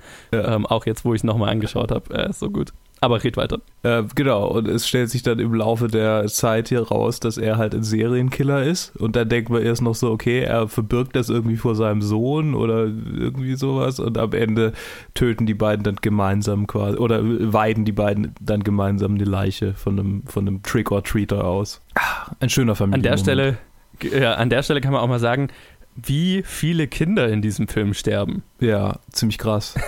Ja. 0.43 0.55
Ähm, 0.55 0.65
auch 0.65 0.85
jetzt, 0.85 1.05
wo 1.05 1.13
ich 1.13 1.19
es 1.19 1.23
nochmal 1.23 1.49
angeschaut 1.49 1.91
habe. 1.91 2.13
Äh, 2.13 2.33
so 2.33 2.49
gut. 2.49 2.71
Aber 2.99 3.23
red 3.23 3.37
weiter. 3.37 3.59
Äh, 3.83 4.01
genau, 4.15 4.47
und 4.47 4.67
es 4.67 4.87
stellt 4.87 5.11
sich 5.11 5.21
dann 5.21 5.37
im 5.37 5.53
Laufe 5.53 5.87
der 5.87 6.25
Zeit 6.25 6.69
hier 6.69 6.81
raus, 6.81 7.19
dass 7.19 7.37
er 7.37 7.57
halt 7.57 7.75
ein 7.75 7.83
Serienkiller 7.83 8.63
ist. 8.63 8.95
Und 8.97 9.15
dann 9.15 9.29
denkt 9.29 9.51
man 9.51 9.61
erst 9.61 9.83
noch 9.83 9.93
so, 9.93 10.09
okay, 10.09 10.39
er 10.39 10.67
verbirgt 10.67 11.15
das 11.15 11.29
irgendwie 11.29 11.57
vor 11.57 11.75
seinem 11.75 12.01
Sohn 12.01 12.55
oder 12.55 12.85
irgendwie 12.85 13.53
sowas. 13.55 13.99
Und 13.99 14.17
am 14.17 14.33
Ende 14.33 14.73
töten 15.13 15.45
die 15.45 15.53
beiden 15.53 15.83
dann 15.83 15.97
gemeinsam 15.97 16.65
quasi, 16.65 16.97
oder 16.97 17.21
weiden 17.23 17.85
die 17.85 17.91
beiden 17.91 18.33
dann 18.41 18.63
gemeinsam 18.63 19.19
die 19.19 19.25
Leiche 19.25 19.75
von 19.75 19.99
einem, 19.99 20.23
von 20.25 20.47
einem 20.47 20.63
Trick-or-Treater 20.63 21.45
aus. 21.45 21.81
Ah, 21.93 22.31
Ein 22.39 22.49
schöner 22.49 22.71
An 22.71 22.77
Familienmoment. 22.77 23.05
der 23.05 23.17
Stelle, 23.19 23.57
g- 23.99 24.19
ja, 24.19 24.33
an 24.33 24.49
der 24.49 24.63
Stelle 24.63 24.81
kann 24.81 24.91
man 24.93 25.01
auch 25.01 25.07
mal 25.07 25.19
sagen, 25.19 25.49
wie 25.95 26.41
viele 26.43 26.87
Kinder 26.87 27.27
in 27.29 27.43
diesem 27.43 27.67
Film 27.67 27.93
sterben. 27.93 28.41
Ja, 28.59 28.97
ziemlich 29.11 29.37
krass. 29.37 29.75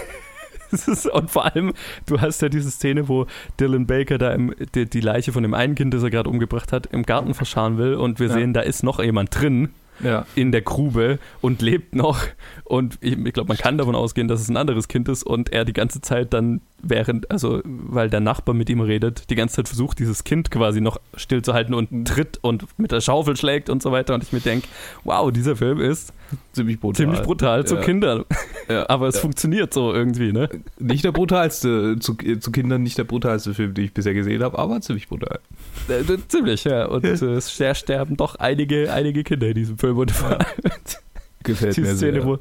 Und 1.13 1.31
vor 1.31 1.45
allem, 1.45 1.73
du 2.05 2.21
hast 2.21 2.41
ja 2.41 2.49
diese 2.49 2.71
Szene, 2.71 3.07
wo 3.07 3.25
Dylan 3.59 3.85
Baker 3.87 4.17
da 4.17 4.31
im, 4.33 4.53
die, 4.75 4.85
die 4.89 5.01
Leiche 5.01 5.31
von 5.31 5.43
dem 5.43 5.53
einen 5.53 5.75
Kind, 5.75 5.93
das 5.93 6.03
er 6.03 6.09
gerade 6.09 6.29
umgebracht 6.29 6.71
hat, 6.71 6.87
im 6.87 7.03
Garten 7.03 7.33
verscharren 7.33 7.77
will 7.77 7.95
und 7.95 8.19
wir 8.19 8.27
Ja. 8.27 8.33
sehen, 8.33 8.53
da 8.53 8.61
ist 8.61 8.83
noch 8.83 8.99
jemand 9.01 9.39
drin 9.39 9.69
Ja. 10.03 10.25
in 10.35 10.51
der 10.51 10.61
Grube 10.61 11.19
und 11.41 11.61
lebt 11.61 11.95
noch. 11.95 12.19
Und 12.63 12.97
ich, 13.01 13.17
ich 13.17 13.33
glaube, 13.33 13.47
man 13.49 13.57
kann 13.57 13.77
davon 13.77 13.95
ausgehen, 13.95 14.27
dass 14.27 14.41
es 14.41 14.49
ein 14.49 14.57
anderes 14.57 14.87
Kind 14.87 15.09
ist 15.09 15.23
und 15.23 15.51
er 15.51 15.65
die 15.65 15.73
ganze 15.73 16.01
Zeit 16.01 16.33
dann 16.33 16.61
während, 16.81 17.29
also 17.31 17.61
weil 17.65 18.09
der 18.09 18.19
Nachbar 18.19 18.55
mit 18.55 18.69
ihm 18.69 18.81
redet, 18.81 19.29
die 19.29 19.35
ganze 19.35 19.57
Zeit 19.57 19.67
versucht, 19.67 19.99
dieses 19.99 20.23
Kind 20.23 20.51
quasi 20.51 20.81
noch 20.81 20.99
stillzuhalten 21.15 21.73
und 21.73 22.07
tritt 22.07 22.39
und 22.41 22.65
mit 22.79 22.91
der 22.91 23.01
Schaufel 23.01 23.35
schlägt 23.37 23.69
und 23.69 23.81
so 23.83 23.91
weiter. 23.91 24.13
Und 24.13 24.23
ich 24.23 24.31
mir 24.33 24.39
denke, 24.39 24.67
wow, 25.03 25.31
dieser 25.31 25.55
Film 25.55 25.79
ist 25.79 26.13
Ziemlich 26.53 26.79
brutal. 26.79 26.95
ziemlich 26.95 27.21
brutal 27.23 27.65
zu 27.65 27.75
Ja. 27.75 27.81
Kindern. 27.81 28.23
Ja. 28.67 28.85
Aber 28.89 29.07
es 29.07 29.15
Ja. 29.15 29.21
funktioniert 29.21 29.73
so 29.73 29.93
irgendwie, 29.93 30.31
ne? 30.31 30.47
Nicht 30.77 31.03
der 31.03 31.11
brutalste, 31.11 31.97
zu, 31.99 32.15
zu 32.15 32.51
Kindern 32.51 32.83
nicht 32.83 32.97
der 32.97 33.03
brutalste 33.03 33.53
Film, 33.53 33.73
den 33.73 33.85
ich 33.85 33.93
bisher 33.93 34.13
gesehen 34.13 34.43
habe, 34.43 34.57
aber 34.59 34.79
ziemlich 34.81 35.07
brutal. 35.07 35.39
Äh, 35.87 36.03
Ziemlich, 36.27 36.63
ja. 36.65 36.85
Und 36.85 37.03
äh, 37.03 37.09
es 37.11 37.49
ster- 37.51 37.73
sterben 37.75 38.15
doch 38.17 38.35
einige, 38.35 38.91
einige 38.93 39.23
Kinder 39.23 39.47
in 39.47 39.55
diesem 39.55 39.77
Film. 39.77 39.97
Und 39.97 40.11
vor 40.11 40.29
allem 40.29 40.39
Gefällt 41.43 41.77
die 41.77 41.81
mir 41.81 41.95
Szene, 41.95 42.21
sehr. 42.21 42.25
wo 42.25 42.39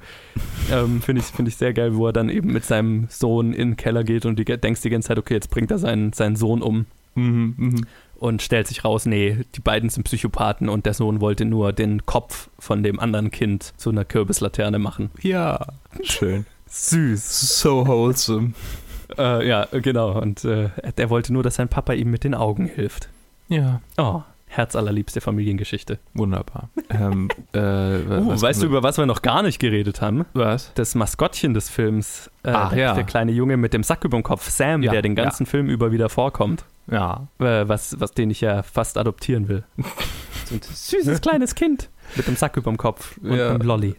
ähm, 0.73 1.01
finde 1.01 1.23
ich, 1.23 1.27
find 1.27 1.49
ich 1.49 1.57
sehr 1.57 1.73
geil, 1.73 1.95
wo 1.95 2.07
er 2.07 2.13
dann 2.13 2.29
eben 2.29 2.53
mit 2.53 2.65
seinem 2.65 3.07
Sohn 3.09 3.53
in 3.53 3.71
den 3.71 3.77
Keller 3.77 4.03
geht 4.05 4.27
und 4.27 4.39
du 4.39 4.45
denkst 4.45 4.81
die 4.83 4.91
ganze 4.91 5.09
Zeit, 5.09 5.19
okay, 5.19 5.35
jetzt 5.35 5.51
bringt 5.51 5.71
er 5.71 5.79
seinen, 5.79 6.13
seinen 6.13 6.37
Sohn 6.37 6.63
um 6.63 6.87
Mhm, 7.19 7.55
mhm. 7.57 7.87
und 8.19 8.43
stellt 8.43 8.69
sich 8.69 8.85
raus, 8.85 9.07
nee, 9.07 9.39
die 9.55 9.61
beiden 9.61 9.91
sind 9.91 10.05
Psychopathen 10.05 10.69
und 10.69 10.87
der 10.87 10.95
Sohn 10.95 11.21
wollte 11.21 11.45
nur 11.45 11.73
den 11.73 12.07
Kopf 12.07 12.49
von 12.59 12.83
dem 12.83 13.01
anderen 13.01 13.31
Kind 13.31 13.73
zu 13.77 13.91
einer 13.91 14.05
Kürbislaterne 14.05 14.79
machen. 14.79 15.11
Ja, 15.21 15.67
schön. 16.03 16.47
Süß. 16.67 17.61
So 17.61 17.87
wholesome. 17.87 18.53
Äh, 19.17 19.49
ja, 19.49 19.67
genau. 19.73 20.21
Und 20.21 20.45
äh, 20.45 20.69
der 20.97 21.11
wollte 21.11 21.33
nur, 21.33 21.43
dass 21.43 21.55
sein 21.55 21.69
Papa 21.69 21.95
ihm 21.95 22.11
mit 22.11 22.25
den 22.25 22.35
Augen 22.35 22.67
hilft. 22.67 23.09
Ja. 23.49 23.81
Oh, 23.97 24.23
herzallerliebste 24.49 25.21
Familiengeschichte. 25.21 25.99
Wunderbar. 26.15 26.69
ähm, 26.91 27.29
äh, 27.53 27.59
uh, 27.59 28.41
weißt 28.41 28.63
du, 28.63 28.67
über 28.67 28.83
was 28.83 28.99
wir 28.99 29.07
noch 29.07 29.23
gar 29.23 29.43
nicht 29.43 29.59
geredet 29.59 30.01
haben? 30.01 30.25
Was? 30.35 30.73
Das 30.75 30.95
Maskottchen 30.95 31.55
des 31.55 31.69
Films. 31.69 32.31
Äh, 32.43 32.51
Ach, 32.51 32.71
der, 32.71 32.79
ja. 32.79 32.95
der 32.95 33.05
kleine 33.05 33.33
Junge 33.33 33.57
mit 33.57 33.73
dem 33.73 33.83
Sack 33.83 34.05
über 34.05 34.17
dem 34.19 34.23
Kopf, 34.23 34.49
Sam, 34.49 34.83
Ja, 34.83 34.93
der 34.93 35.03
den 35.03 35.15
ganzen 35.15 35.47
Film 35.47 35.69
über 35.69 35.93
wieder 35.93 36.09
vorkommt. 36.09 36.65
Ja. 36.91 37.29
Äh, 37.39 37.69
was, 37.69 38.01
was 38.01 38.13
den 38.13 38.31
ich 38.31 38.41
ja 38.41 38.63
fast 38.63 38.97
adoptieren 38.99 39.49
will. 39.49 39.65
so 40.47 40.55
ein 40.55 40.61
süßes 40.63 41.21
kleines 41.21 41.55
Kind 41.55 41.91
mit 42.17 42.27
dem 42.27 42.37
Sack 42.37 42.57
über 42.57 42.71
dem 42.71 42.79
Kopf 42.79 43.19
und 43.19 43.35
Ja. 43.37 43.51
einem 43.51 43.61
Lolli. 43.63 43.97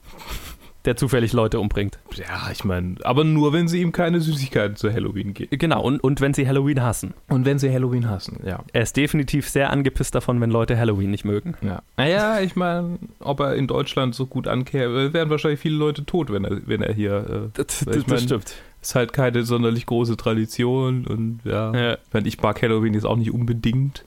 Der 0.86 0.96
zufällig 0.96 1.34
Leute 1.34 1.60
umbringt. 1.60 2.00
Ja, 2.16 2.50
ich 2.52 2.64
meine, 2.64 2.96
aber 3.04 3.26
nur, 3.26 3.52
wenn 3.52 3.68
sie 3.68 3.82
ihm 3.82 3.92
keine 3.92 4.22
Süßigkeiten 4.22 4.78
zu 4.78 4.92
Halloween 4.92 5.34
geben. 5.34 5.58
Genau, 5.58 5.82
und, 5.84 6.02
und 6.02 6.22
wenn 6.22 6.34
sie 6.34 6.48
Halloween 6.48 6.82
hassen. 6.82 7.14
Und 7.28 7.46
wenn 7.46 7.60
sie 7.60 7.70
Halloween 7.72 8.10
hassen, 8.10 8.40
ja. 8.46 8.64
Er 8.72 8.82
ist 8.84 8.96
definitiv 8.96 9.50
sehr 9.50 9.72
angepisst 9.72 10.16
davon, 10.16 10.40
wenn 10.40 10.52
Leute 10.52 10.78
Halloween 10.78 11.12
nicht 11.12 11.26
mögen. 11.26 11.56
ja. 11.62 11.82
Naja, 11.98 12.40
ich 12.40 12.56
meine, 12.56 12.98
ob 13.20 13.42
er 13.42 13.56
in 13.56 13.68
Deutschland 13.68 14.16
so 14.16 14.26
gut 14.26 14.48
ankehrt, 14.48 15.14
wären 15.14 15.30
wahrscheinlich 15.30 15.60
viele 15.60 15.76
Leute 15.76 16.06
tot, 16.06 16.32
wenn 16.32 16.46
er, 16.46 16.66
wenn 16.66 16.82
er 16.82 16.94
hier. 16.94 17.52
Äh, 17.56 17.62
Das, 17.62 17.86
Weil 17.86 17.98
ich 17.98 18.08
mein- 18.08 18.20
stimmt. 18.20 18.54
ist 18.82 18.96
halt 18.96 19.12
keine 19.12 19.44
sonderlich 19.44 19.86
große 19.86 20.16
Tradition 20.16 21.06
und 21.06 21.40
ja. 21.44 21.74
Ja. 21.76 21.94
Ich 21.96 22.14
meine, 22.14 22.28
ich 22.30 22.42
mag 22.42 22.62
Halloween 22.62 22.94
jetzt 22.94 23.06
auch 23.06 23.18
nicht 23.18 23.32
unbedingt 23.34 24.06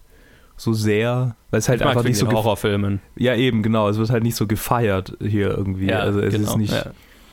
so 0.57 0.73
sehr, 0.73 1.37
weil 1.51 1.59
es 1.59 1.69
halt 1.69 1.81
ich 1.81 1.87
einfach 1.87 2.05
nicht 2.05 2.19
so 2.19 2.31
Horrorfilmen. 2.31 3.01
Ja, 3.17 3.35
eben, 3.35 3.63
genau. 3.63 3.89
Es 3.89 3.99
wird 3.99 4.11
halt 4.11 4.23
nicht 4.23 4.37
so 4.37 4.47
gefeiert 4.47 5.17
hier 5.21 5.51
irgendwie. 5.51 5.87
also 6.01 6.21
es 6.21 6.35
ist 6.35 6.57
nicht. 6.57 6.73
genau, 6.73 6.85
ja. 6.87 6.93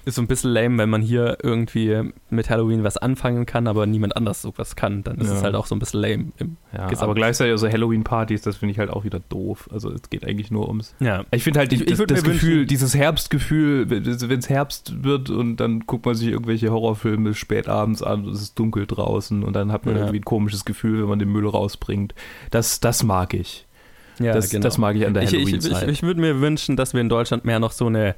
Ist 0.10 0.16
so 0.16 0.22
ein 0.22 0.28
bisschen 0.28 0.52
lame, 0.52 0.78
wenn 0.80 0.90
man 0.90 1.02
hier 1.02 1.38
irgendwie 1.44 2.12
mit 2.30 2.50
Halloween 2.50 2.84
was 2.84 2.98
anfangen 2.98 3.46
kann, 3.46 3.68
aber 3.68 3.86
niemand 3.86 4.16
anders 4.18 4.42
so 4.42 4.52
was 4.58 4.76
kann. 4.76 5.04
Dann 5.04 5.18
ist 5.20 5.28
Ja. 5.30 5.36
es 5.36 5.44
halt 5.44 5.56
auch 5.56 5.66
so 5.68 5.76
ein 5.76 5.80
bisschen 5.80 6.02
lame. 6.02 6.26
Im, 6.38 6.58
Ja, 6.76 6.88
Gesamt. 6.88 7.04
aber 7.04 7.16
gleichzeitig 7.16 7.52
also 7.52 7.70
Halloween-Partys, 7.70 8.42
das 8.42 8.58
finde 8.58 8.72
ich 8.74 8.80
halt 8.80 8.90
auch 8.90 9.04
wieder 9.04 9.20
doof. 9.30 9.70
Also 9.72 9.92
es 9.92 10.10
geht 10.10 10.26
eigentlich 10.26 10.52
nur 10.52 10.68
ums. 10.68 10.96
ja. 11.00 11.24
Ich 11.32 11.44
finde 11.44 11.60
halt 11.60 11.72
die, 11.72 11.76
Ich- 11.76 11.82
ich 11.82 11.98
das, 11.98 12.06
das 12.08 12.24
Gefühl, 12.24 12.52
wünschen- 12.60 12.68
dieses 12.68 12.96
Herbstgefühl, 12.96 13.90
wenn 13.90 14.04
es 14.40 14.50
Herbst 14.50 15.04
wird 15.04 15.30
und 15.30 15.58
dann 15.58 15.82
guckt 15.82 16.06
man 16.06 16.16
sich 16.16 16.28
irgendwelche 16.30 16.72
Horrorfilme 16.72 17.34
spät 17.34 17.68
abends 17.68 18.02
an 18.04 18.26
und 18.26 18.34
es 18.34 18.42
ist 18.42 18.58
dunkel 18.60 18.86
draußen 18.88 19.44
und 19.44 19.54
dann 19.54 19.72
hat 19.72 19.86
man 19.86 19.96
Ja. 19.96 20.02
irgendwie 20.02 20.20
ein 20.20 20.26
komisches 20.26 20.66
Gefühl, 20.66 21.02
wenn 21.02 21.10
man 21.10 21.20
den 21.20 21.32
Müll 21.32 21.48
rausbringt. 21.48 22.14
Das, 22.52 22.80
das 22.80 23.04
mag 23.04 23.34
ich. 23.34 23.66
ja 24.20 24.34
das, 24.34 24.50
genau. 24.50 24.64
das 24.64 24.78
mag 24.78 24.96
ich 24.98 25.06
an 25.08 25.14
der 25.14 25.24
ich, 25.24 25.30
ich, 25.34 25.40
ich, 25.40 25.46
Halloween-Zeit. 25.54 25.90
ich 25.90 26.04
würde 26.04 26.20
mir 26.20 26.42
wünschen, 26.42 26.76
dass 26.76 26.94
wir 26.94 27.00
in 27.00 27.08
Deutschland 27.08 27.46
mehr 27.46 27.60
noch 27.60 27.72
so 27.72 27.86
eine 27.88 28.16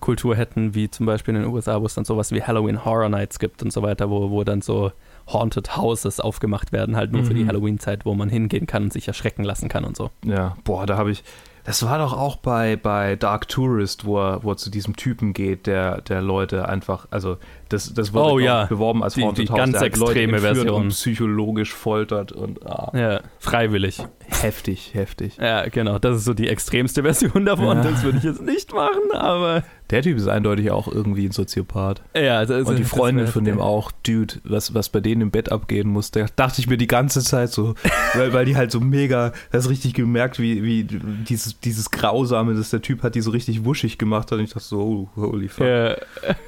Kultur 0.00 0.36
hätten, 0.36 0.74
wie 0.74 0.90
zum 0.90 1.06
Beispiel 1.06 1.34
in 1.34 1.42
den 1.42 1.50
USA, 1.52 1.80
wo 1.80 1.86
es 1.86 1.94
dann 1.94 2.04
sowas 2.04 2.32
wie 2.32 2.42
Halloween 2.42 2.84
Horror 2.84 3.08
Nights 3.08 3.38
gibt 3.38 3.62
und 3.62 3.72
so 3.72 3.82
weiter, 3.82 4.10
wo, 4.10 4.30
wo 4.30 4.44
dann 4.44 4.60
so 4.62 4.92
Haunted 5.32 5.76
Houses 5.76 6.20
aufgemacht 6.20 6.72
werden, 6.72 6.96
halt 6.96 7.12
nur 7.12 7.24
für 7.24 7.34
die 7.34 7.44
Mhm. 7.44 7.48
Halloween-Zeit, 7.48 8.04
wo 8.04 8.14
man 8.14 8.28
hingehen 8.28 8.66
kann 8.66 8.84
und 8.84 8.92
sich 8.92 9.08
erschrecken 9.08 9.42
lassen 9.44 9.68
kann 9.68 9.84
und 9.84 9.96
so. 9.96 10.10
Ja, 10.24 10.56
boah, 10.64 10.86
da 10.86 10.96
habe 10.96 11.10
ich. 11.10 11.24
Das 11.66 11.82
war 11.82 11.96
doch 11.96 12.12
auch 12.12 12.36
bei, 12.36 12.76
bei 12.76 13.16
Dark 13.16 13.48
Tourist, 13.48 14.04
wo 14.04 14.18
er, 14.18 14.44
wo 14.44 14.50
er 14.50 14.58
zu 14.58 14.68
diesem 14.70 14.96
Typen 14.96 15.32
geht, 15.32 15.66
der, 15.66 16.02
der 16.02 16.20
Leute 16.20 16.68
einfach, 16.68 17.06
also 17.10 17.38
das, 17.68 17.92
das 17.94 18.12
wurde 18.12 18.32
Oh, 18.32 18.38
ja. 18.38 18.66
beworben 18.66 19.02
als 19.02 19.14
Die- 19.14 19.22
Haunted 19.22 19.48
die 19.48 19.52
House, 19.52 19.58
ganz 19.58 19.80
extreme 19.82 20.38
Version. 20.38 20.68
und 20.68 20.88
psychologisch 20.88 21.72
foltert 21.72 22.32
und 22.32 22.64
ah, 22.66 22.90
Ja, 22.96 23.20
freiwillig. 23.38 23.98
heftig, 24.28 24.90
heftig. 24.94 25.36
Ja, 25.40 25.68
genau. 25.68 25.98
Das 25.98 26.16
ist 26.18 26.24
so 26.24 26.34
die 26.34 26.48
extremste 26.48 27.02
Version 27.02 27.44
davon. 27.44 27.78
Ja. 27.78 27.84
Das 27.84 28.02
würde 28.02 28.18
ich 28.18 28.24
jetzt 28.24 28.42
nicht 28.42 28.72
machen, 28.72 29.12
aber. 29.12 29.62
Der 29.90 30.00
Typ 30.00 30.16
ist 30.16 30.28
eindeutig 30.28 30.70
auch 30.70 30.88
irgendwie 30.88 31.26
ein 31.26 31.32
Soziopath. 31.32 32.00
Ja, 32.16 32.46
das, 32.46 32.66
Und 32.66 32.78
die 32.78 32.84
Freundin 32.84 33.26
von 33.26 33.44
dem 33.44 33.60
auch, 33.60 33.92
Dude, 34.04 34.36
was, 34.42 34.72
was 34.72 34.88
bei 34.88 35.00
denen 35.00 35.20
im 35.20 35.30
Bett 35.30 35.52
abgehen 35.52 35.90
muss, 35.90 36.10
da 36.10 36.24
dachte 36.36 36.62
ich 36.62 36.68
mir 36.68 36.78
die 36.78 36.86
ganze 36.86 37.20
Zeit 37.22 37.50
so, 37.52 37.74
weil, 38.14 38.32
weil 38.32 38.46
die 38.46 38.56
halt 38.56 38.70
so 38.72 38.80
mega, 38.80 39.32
das 39.52 39.68
richtig 39.68 39.92
gemerkt, 39.92 40.38
wie, 40.40 40.62
wie 40.62 40.84
dieses, 40.84 41.60
dieses 41.60 41.90
Grausame, 41.90 42.54
das 42.54 42.70
der 42.70 42.80
Typ 42.80 43.02
hat, 43.02 43.14
die 43.14 43.20
so 43.20 43.30
richtig 43.30 43.66
wuschig 43.66 43.98
gemacht 43.98 44.32
hat. 44.32 44.38
Und 44.38 44.44
ich 44.44 44.50
dachte 44.54 44.64
so, 44.64 44.80
oh, 45.16 45.20
holy 45.20 45.48
fuck, 45.48 45.66
Ja, 45.66 45.96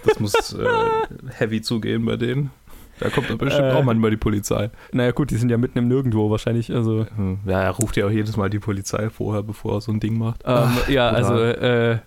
das 0.07 0.19
muss 0.19 0.35
äh, 0.55 0.65
heavy 1.39 1.61
zugehen 1.63 2.05
bei 2.05 2.17
denen. 2.17 2.51
Da 2.99 3.11
kommt 3.11 3.29
dann 3.29 3.37
bestimmt 3.37 3.69
Äh. 3.69 3.73
auch 3.73 3.85
manchmal 3.85 4.11
die 4.11 4.17
Polizei. 4.17 4.71
naja, 4.93 5.11
gut, 5.11 5.31
die 5.31 5.37
sind 5.37 5.51
ja 5.51 5.59
mitten 5.59 5.79
im 5.79 5.87
Nirgendwo 5.89 6.31
wahrscheinlich. 6.31 6.73
Also, 6.75 7.07
Hm, 7.17 7.41
Ja, 7.45 7.61
er 7.63 7.71
ruft 7.73 7.97
ja 7.97 8.07
auch 8.07 8.11
jedes 8.11 8.37
Mal 8.39 8.49
die 8.49 8.59
Polizei 8.59 9.11
vorher, 9.11 9.43
bevor 9.43 9.75
er 9.75 9.81
so 9.83 9.93
ein 9.93 10.01
Ding 10.01 10.17
macht. 10.19 10.43
ähm, 10.47 10.71
ja, 10.89 11.11
brutal. 11.13 11.15
also, 11.15 11.35
äh, 11.43 11.99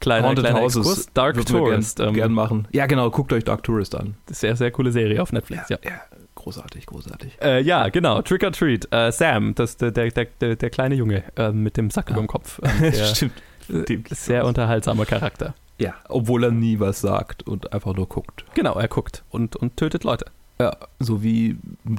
kleiner, 0.00 0.26
Haunted 0.28 0.44
kleiner 0.46 0.60
Houses 0.60 0.86
Exkurs. 0.88 1.08
Dark 1.14 1.46
Tourist. 1.46 1.98
Gern, 1.98 2.08
ähm, 2.08 2.14
gern 2.14 2.32
machen. 2.32 2.66
Ja, 2.72 2.86
genau, 2.86 3.08
guckt 3.10 3.32
euch 3.32 3.44
Dark 3.44 3.62
Tourist 3.62 3.94
an. 3.94 4.14
Sehr, 4.28 4.56
sehr 4.56 4.72
coole 4.72 4.90
Serie 4.90 5.22
auf 5.22 5.32
Netflix, 5.32 5.68
ja. 5.68 5.78
ja 5.84 5.92
großartig, 6.34 6.86
großartig. 6.86 7.38
Äh, 7.40 7.62
ja, 7.62 7.88
genau. 7.88 8.20
Trick 8.22 8.42
or 8.42 8.50
Treat. 8.50 8.88
Äh, 8.90 9.12
Sam, 9.12 9.54
das, 9.54 9.76
der, 9.76 9.92
der, 9.92 10.10
der, 10.10 10.56
der, 10.56 10.70
kleine 10.70 10.96
Junge 10.96 11.22
äh, 11.36 11.52
mit 11.52 11.76
dem 11.76 11.88
Sack 11.90 12.08
Ja. 12.08 12.14
über 12.16 12.24
dem 12.24 12.26
Kopf. 12.26 12.58
Stimmt. 13.14 13.32
äh, 13.68 13.96
sehr 14.10 14.44
unterhaltsamer 14.44 15.06
Charakter. 15.06 15.54
Ja, 15.82 15.94
obwohl 16.08 16.44
er 16.44 16.52
nie 16.52 16.78
was 16.78 17.00
sagt 17.00 17.42
und 17.42 17.72
einfach 17.72 17.92
nur 17.96 18.08
guckt. 18.08 18.44
Genau, 18.54 18.74
er 18.74 18.86
guckt 18.86 19.24
und, 19.30 19.56
und 19.56 19.76
tötet 19.76 20.04
Leute. 20.04 20.26
Ja, 20.60 20.76
so 21.00 21.24
wie 21.24 21.56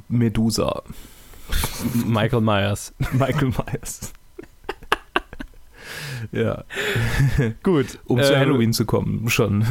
Medusa. 0.08 0.84
Michael 2.06 2.40
Myers. 2.40 2.94
Michael 3.12 3.50
Myers. 3.50 4.14
ja, 6.32 6.64
Gut. 7.64 8.00
um 8.06 8.24
zu 8.24 8.32
ähm, 8.32 8.40
Halloween 8.40 8.72
zu 8.72 8.86
kommen, 8.86 9.30
schon. 9.30 9.66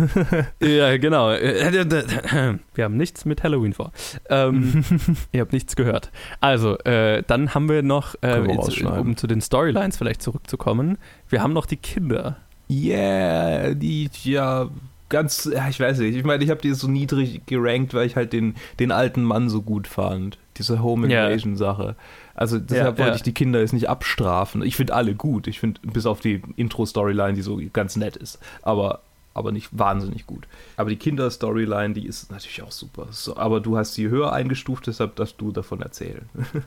Ja, 0.61 0.95
genau. 0.99 1.31
Wir 2.75 2.85
haben 2.85 2.99
nichts 2.99 3.25
mit 3.25 3.43
Halloween 3.43 3.73
vor. 3.73 3.93
Ähm, 4.29 4.85
ihr 5.33 5.41
habt 5.41 5.55
nichts 5.55 5.75
gehört. 5.75 6.11
Also, 6.41 6.77
äh, 6.81 7.23
dann 7.27 7.55
haben 7.55 7.71
wir 7.71 7.83
noch, 7.83 8.15
äh, 8.17 8.47
wir 8.47 8.57
rausschneiden. 8.57 9.01
um 9.01 9.17
zu 9.17 9.27
den 9.27 9.41
Storylines 9.41 9.97
vielleicht 9.97 10.21
zurückzukommen, 10.21 10.99
wir 11.31 11.43
haben 11.43 11.55
noch 11.55 11.65
die 11.65 11.79
Kinder. 11.79 12.37
Yeah, 12.73 13.75
die, 13.75 14.09
ja, 14.25 14.69
ganz, 15.09 15.49
ja, 15.53 15.69
ich 15.69 15.79
weiß 15.79 15.99
nicht. 15.99 16.17
Ich 16.17 16.25
meine, 16.25 16.43
ich 16.43 16.51
habe 16.51 16.61
die 16.61 16.73
so 16.75 16.89
niedrig 16.89 17.43
gerankt, 17.47 17.95
weil 17.95 18.07
ich 18.07 18.17
halt 18.17 18.33
den, 18.33 18.55
den 18.81 18.91
alten 18.91 19.23
Mann 19.23 19.49
so 19.49 19.63
gut 19.63 19.87
fand. 19.87 20.39
Diese 20.57 20.83
Home. 20.83 21.07
Invasion 21.07 21.57
Sache. 21.57 21.97
Also 22.35 22.59
deshalb 22.59 22.99
Ja, 22.99 23.05
wollte 23.05 23.17
ich 23.17 23.23
die 23.23 23.35
Kinder 23.35 23.61
jetzt 23.61 23.73
nicht 23.75 23.89
abstrafen. 23.89 24.63
Ich 24.63 24.77
finde 24.77 24.95
alle 24.95 25.15
gut. 25.15 25.47
Ich 25.47 25.61
finde, 25.61 25.81
bis 25.83 26.07
auf 26.07 26.21
die 26.21 26.43
Intro-Storyline, 26.57 27.35
die 27.35 27.43
so 27.43 27.61
ganz 27.73 27.97
nett 27.97 28.17
ist. 28.17 28.39
Aber, 28.63 29.01
aber 29.35 29.53
nicht 29.53 29.69
wahnsinnig 29.73 30.27
gut. 30.27 30.47
Aber 30.77 30.91
die 30.91 30.97
Kinder-Storyline, 30.97 31.95
die 31.95 32.07
ist 32.07 32.31
natürlich 32.31 32.63
auch 32.63 32.73
super. 32.73 33.09
So, 33.11 33.37
aber 33.37 33.61
du 33.61 33.77
hast 33.77 33.95
sie 33.95 34.09
höher 34.09 34.33
eingestuft, 34.33 34.87
deshalb 34.87 35.17
darfst 35.17 35.41
du 35.41 35.53
davon 35.53 35.81
erzählen. 35.83 36.29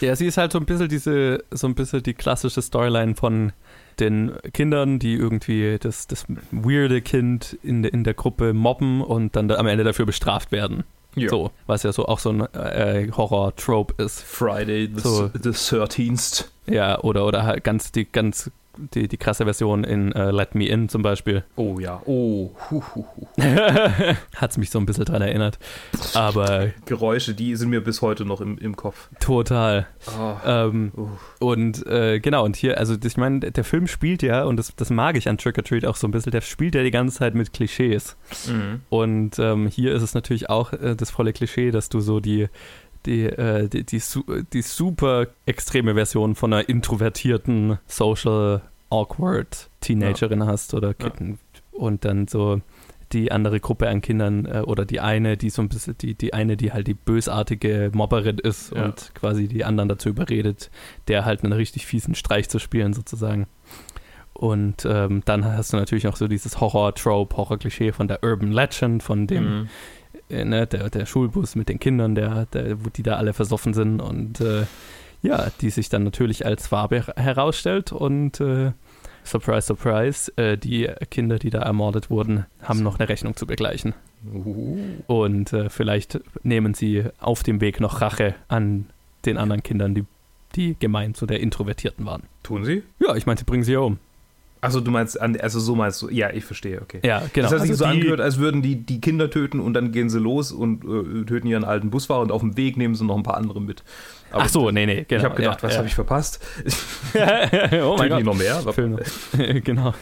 Ja, 0.00 0.16
sie 0.16 0.24
ist 0.26 0.38
halt 0.38 0.52
so 0.52 0.58
ein 0.58 0.64
bisschen 0.64 0.88
diese, 0.88 1.44
so 1.50 1.66
ein 1.66 1.74
bisschen 1.74 2.02
die 2.02 2.14
klassische 2.14 2.62
Storyline 2.62 3.14
von 3.14 3.52
den 4.00 4.32
Kindern, 4.54 4.98
die 4.98 5.14
irgendwie 5.14 5.76
das, 5.78 6.06
das 6.06 6.24
weirde 6.50 7.02
Kind 7.02 7.58
in, 7.62 7.82
der- 7.82 7.92
in 7.92 8.02
der 8.02 8.14
Gruppe 8.14 8.54
mobben 8.54 9.02
und 9.02 9.36
dann 9.36 9.48
da 9.48 9.56
am 9.56 9.66
Ende 9.66 9.84
dafür 9.84 10.06
bestraft 10.06 10.50
werden. 10.50 10.84
So, 11.28 11.50
was 11.66 11.82
ja 11.82 11.92
so 11.92 12.06
auch 12.06 12.18
so 12.18 12.30
ein 12.30 12.40
äh, 12.54 13.10
Horror-Trope 13.10 14.02
ist. 14.02 14.22
Friday 14.22 14.90
the, 14.94 15.00
So. 15.00 15.30
the 15.42 15.50
13th. 15.50 16.46
Ja, 16.66 16.98
oder, 17.00 17.26
oder 17.26 17.42
halt 17.44 17.62
ganz 17.64 17.90
die 17.92 18.04
ganz 18.10 18.50
die, 18.78 19.08
die 19.08 19.16
krasse 19.16 19.44
Version 19.44 19.84
in 19.84 20.12
äh, 20.12 20.30
Let 20.30 20.54
Me 20.54 20.66
In 20.66 20.88
zum 20.88 21.02
Beispiel. 21.02 21.44
Oh 21.56 21.78
ja. 21.78 22.02
Oh. 22.06 22.50
Hu, 22.70 22.82
hu, 22.94 23.04
hu. 23.16 23.26
Hat 24.36 24.50
es 24.50 24.58
mich 24.58 24.70
so 24.70 24.78
ein 24.78 24.86
bisschen 24.86 25.04
dran 25.04 25.22
erinnert. 25.22 25.58
Aber 26.14 26.68
Geräusche, 26.84 27.34
die 27.34 27.56
sind 27.56 27.70
mir 27.70 27.82
bis 27.82 28.02
heute 28.02 28.24
noch 28.24 28.40
im, 28.40 28.58
im 28.58 28.76
Kopf. 28.76 29.08
total. 29.20 29.86
Oh. 30.18 30.34
Ähm, 30.46 30.92
Uh. 30.96 31.08
und 31.40 31.86
äh, 31.86 32.20
genau, 32.20 32.44
und 32.44 32.56
hier, 32.56 32.78
also 32.78 32.96
ich 33.02 33.16
meine, 33.16 33.40
der 33.40 33.64
Film 33.64 33.86
spielt 33.86 34.22
ja, 34.22 34.44
und 34.44 34.56
das, 34.56 34.74
das 34.76 34.90
mag 34.90 35.16
ich 35.16 35.28
an 35.28 35.36
Trick 35.38 35.58
or 35.58 35.64
Treat 35.64 35.84
auch 35.84 35.96
so 35.96 36.06
ein 36.06 36.10
bisschen, 36.10 36.32
der 36.32 36.40
spielt 36.40 36.74
ja 36.74 36.82
die 36.82 36.90
ganze 36.90 37.18
Zeit 37.18 37.34
mit 37.34 37.52
Klischees. 37.52 38.16
Mhm. 38.48 38.80
Und 38.88 39.38
ähm, 39.38 39.66
hier 39.66 39.92
ist 39.94 40.02
es 40.02 40.14
natürlich 40.14 40.48
auch 40.48 40.72
äh, 40.72 40.94
das 40.96 41.10
volle 41.10 41.32
Klischee, 41.32 41.70
dass 41.70 41.88
du 41.88 42.00
so 42.00 42.20
die, 42.20 42.48
die, 43.06 43.24
äh, 43.24 43.68
die, 43.68 43.84
die, 43.84 44.00
die 44.52 44.62
super 44.62 45.28
extreme 45.46 45.94
Version 45.94 46.34
von 46.34 46.52
einer 46.52 46.68
introvertierten, 46.68 47.78
social, 47.86 48.62
awkward 48.90 49.70
Teenagerin 49.80 50.44
hast 50.46 50.74
oder 50.74 50.88
Ja. 50.88 50.94
Kitten. 50.94 51.38
Und 51.72 52.04
dann 52.04 52.26
so 52.28 52.60
die 53.12 53.30
andere 53.30 53.60
Gruppe 53.60 53.88
an 53.88 54.00
Kindern 54.00 54.46
äh, 54.46 54.60
oder 54.66 54.84
die 54.84 54.98
eine, 55.00 55.36
die 55.36 55.50
so 55.50 55.62
ein 55.62 55.68
bisschen, 55.68 55.96
die, 55.98 56.14
die 56.14 56.34
eine, 56.34 56.56
die 56.56 56.72
halt 56.72 56.86
die 56.88 56.94
bösartige 56.94 57.90
Mobberin 57.94 58.38
ist 58.38 58.74
Ja. 58.74 58.86
und 58.86 59.12
quasi 59.14 59.46
die 59.46 59.64
anderen 59.64 59.88
dazu 59.88 60.08
überredet, 60.08 60.70
der 61.06 61.24
halt 61.24 61.44
einen 61.44 61.52
richtig 61.52 61.86
fiesen 61.86 62.14
Streich 62.16 62.48
zu 62.48 62.58
spielen 62.58 62.92
sozusagen. 62.94 63.46
Und 64.32 64.84
ähm, 64.90 65.22
dann 65.24 65.44
hast 65.44 65.72
du 65.72 65.76
natürlich 65.78 66.08
auch 66.08 66.16
so 66.16 66.28
dieses 66.28 66.60
Horror-Trope, 66.60 67.36
Horror-Klischee 67.36 67.92
von 67.92 68.06
der 68.08 68.22
Urban 68.22 68.52
Legend, 68.52 69.02
von 69.02 69.26
dem, 69.26 69.44
Mhm. 69.60 69.68
Äh, 70.30 70.44
ne, 70.44 70.66
der, 70.66 70.90
der 70.90 71.06
Schulbus 71.06 71.54
mit 71.54 71.68
den 71.68 71.78
Kindern, 71.78 72.14
der, 72.14 72.46
der, 72.46 72.84
wo 72.84 72.88
die 72.88 73.02
da 73.02 73.16
alle 73.16 73.32
versoffen 73.32 73.74
sind 73.74 74.00
und 74.00 74.40
äh, 74.40 74.64
ja, 75.22 75.50
die 75.60 75.70
sich 75.70 75.88
dann 75.88 76.04
natürlich 76.04 76.44
als 76.44 76.66
Farbe 76.66 76.96
her- 76.96 77.14
herausstellt 77.16 77.92
und 77.92 78.40
äh, 78.40 78.72
surprise, 79.24 79.66
surprise, 79.66 80.32
äh, 80.36 80.56
die 80.56 80.88
Kinder, 81.10 81.38
die 81.38 81.50
da 81.50 81.62
ermordet 81.62 82.10
wurden, 82.10 82.46
haben 82.62 82.82
noch 82.82 82.98
eine 82.98 83.08
Rechnung 83.08 83.34
zu 83.34 83.46
begleichen. 83.46 83.94
Uh. 84.32 84.78
Und 85.06 85.52
äh, 85.52 85.68
vielleicht 85.68 86.20
nehmen 86.42 86.74
sie 86.74 87.04
auf 87.18 87.42
dem 87.42 87.60
Weg 87.60 87.80
noch 87.80 88.00
Rache 88.00 88.34
an 88.48 88.86
den 89.24 89.36
anderen 89.36 89.62
Kindern, 89.62 89.94
die, 89.94 90.04
die 90.54 90.76
gemein 90.78 91.14
zu 91.14 91.26
der 91.26 91.40
Introvertierten 91.40 92.06
waren. 92.06 92.22
Tun 92.42 92.64
sie? 92.64 92.82
Ja, 93.00 93.14
ich 93.16 93.26
meine, 93.26 93.38
sie 93.38 93.44
bringen 93.44 93.64
sie 93.64 93.72
ja 93.72 93.80
um. 93.80 93.98
Also 94.66 94.80
du 94.80 94.90
meinst, 94.90 95.18
also 95.20 95.60
so 95.60 95.74
meinst 95.74 96.02
du, 96.02 96.08
ja, 96.10 96.30
ich 96.30 96.44
verstehe, 96.44 96.80
okay. 96.82 97.00
Ja, 97.04 97.22
genau. 97.32 97.46
Das 97.48 97.52
hat 97.52 97.60
sich 97.62 97.70
Also 97.70 97.84
so 97.84 97.90
angehört, 97.90 98.20
als 98.20 98.38
würden 98.38 98.62
die 98.62 98.76
die 98.76 99.00
Kinder 99.00 99.30
töten 99.30 99.60
und 99.60 99.74
dann 99.74 99.92
gehen 99.92 100.10
sie 100.10 100.18
los 100.18 100.52
und 100.52 100.84
äh, 100.84 101.24
töten 101.24 101.46
ihren 101.46 101.64
alten 101.64 101.90
Busfahrer 101.90 102.20
und 102.20 102.32
auf 102.32 102.40
dem 102.42 102.56
Weg 102.56 102.76
nehmen 102.76 102.94
sie 102.94 103.04
noch 103.04 103.16
ein 103.16 103.22
paar 103.22 103.36
andere 103.36 103.60
mit. 103.60 103.82
Aber 104.32 104.42
Ach 104.42 104.48
so, 104.48 104.70
nee, 104.72 104.86
nee, 104.86 105.04
genau. 105.08 105.20
ich 105.20 105.24
habe 105.24 105.36
gedacht, 105.36 105.62
ja, 105.62 105.68
was 105.68 105.72
ja. 105.74 105.78
habe 105.78 105.88
ich 105.88 105.94
verpasst? 105.94 106.44
oh 107.84 107.94
mein 107.96 108.08
Gott. 108.08 108.24
noch 108.24 108.36
mehr? 108.36 108.56
Film. 108.72 108.98
genau. 109.64 109.94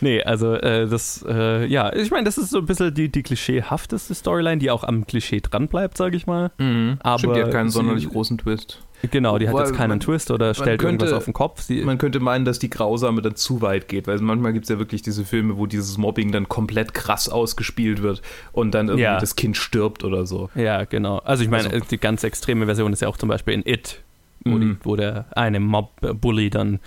Nee, 0.00 0.22
also 0.22 0.54
äh, 0.54 0.86
das, 0.86 1.24
äh, 1.26 1.64
ja, 1.66 1.92
ich 1.92 2.10
meine, 2.10 2.24
das 2.24 2.36
ist 2.38 2.50
so 2.50 2.58
ein 2.58 2.66
bisschen 2.66 2.92
die, 2.94 3.08
die 3.10 3.22
klischeehafteste 3.22 4.14
Storyline, 4.14 4.58
die 4.58 4.70
auch 4.70 4.84
am 4.84 5.06
Klischee 5.06 5.40
dran 5.40 5.68
bleibt, 5.68 5.96
sage 5.96 6.16
ich 6.16 6.26
mal. 6.26 6.50
Mhm. 6.58 6.98
Aber 7.00 7.18
Stimmt, 7.18 7.36
die 7.36 7.42
hat 7.42 7.50
keinen 7.52 7.70
sie- 7.70 7.74
sonderlich 7.74 8.08
großen 8.08 8.38
Twist. 8.38 8.82
Genau, 9.10 9.38
die 9.38 9.48
hat 9.48 9.56
jetzt 9.58 9.74
keinen 9.74 9.90
man- 9.90 10.00
Twist 10.00 10.30
oder 10.30 10.52
stellt 10.54 10.80
könnte- 10.80 11.04
irgendwas 11.04 11.12
auf 11.12 11.24
den 11.24 11.32
Kopf. 11.34 11.62
Sie, 11.62 11.82
Man 11.82 11.98
könnte 11.98 12.20
meinen, 12.20 12.44
dass 12.44 12.58
die 12.58 12.68
Grausame 12.70 13.22
dann 13.22 13.34
zu 13.36 13.62
weit 13.62 13.88
geht, 13.88 14.06
weil 14.06 14.18
manchmal 14.18 14.52
gibt 14.52 14.64
es 14.64 14.68
ja 14.68 14.78
wirklich 14.78 15.02
diese 15.02 15.24
Filme, 15.24 15.56
wo 15.56 15.66
dieses 15.66 15.96
Mobbing 15.98 16.32
dann 16.32 16.48
komplett 16.48 16.92
krass 16.94 17.28
ausgespielt 17.28 18.02
wird 18.02 18.20
und 18.52 18.72
dann 18.74 18.88
irgendwie 18.88 19.04
Ja. 19.04 19.18
das 19.18 19.36
Kind 19.36 19.56
stirbt 19.56 20.04
oder 20.04 20.26
so. 20.26 20.50
ja, 20.54 20.84
genau. 20.84 21.18
Also 21.18 21.42
ich 21.42 21.48
meine, 21.50 21.70
Also- 21.70 21.86
die 21.90 21.98
ganz 21.98 22.24
extreme 22.24 22.66
Version 22.66 22.92
ist 22.92 23.00
ja 23.02 23.08
auch 23.08 23.16
zum 23.16 23.28
Beispiel 23.28 23.54
in 23.54 23.62
It, 23.66 24.00
wo, 24.44 24.50
Mhm. 24.52 24.60
die, 24.60 24.76
wo 24.84 24.96
der 24.96 25.26
eine 25.36 25.60
Mob-Bully 25.60 26.50
dann 26.50 26.80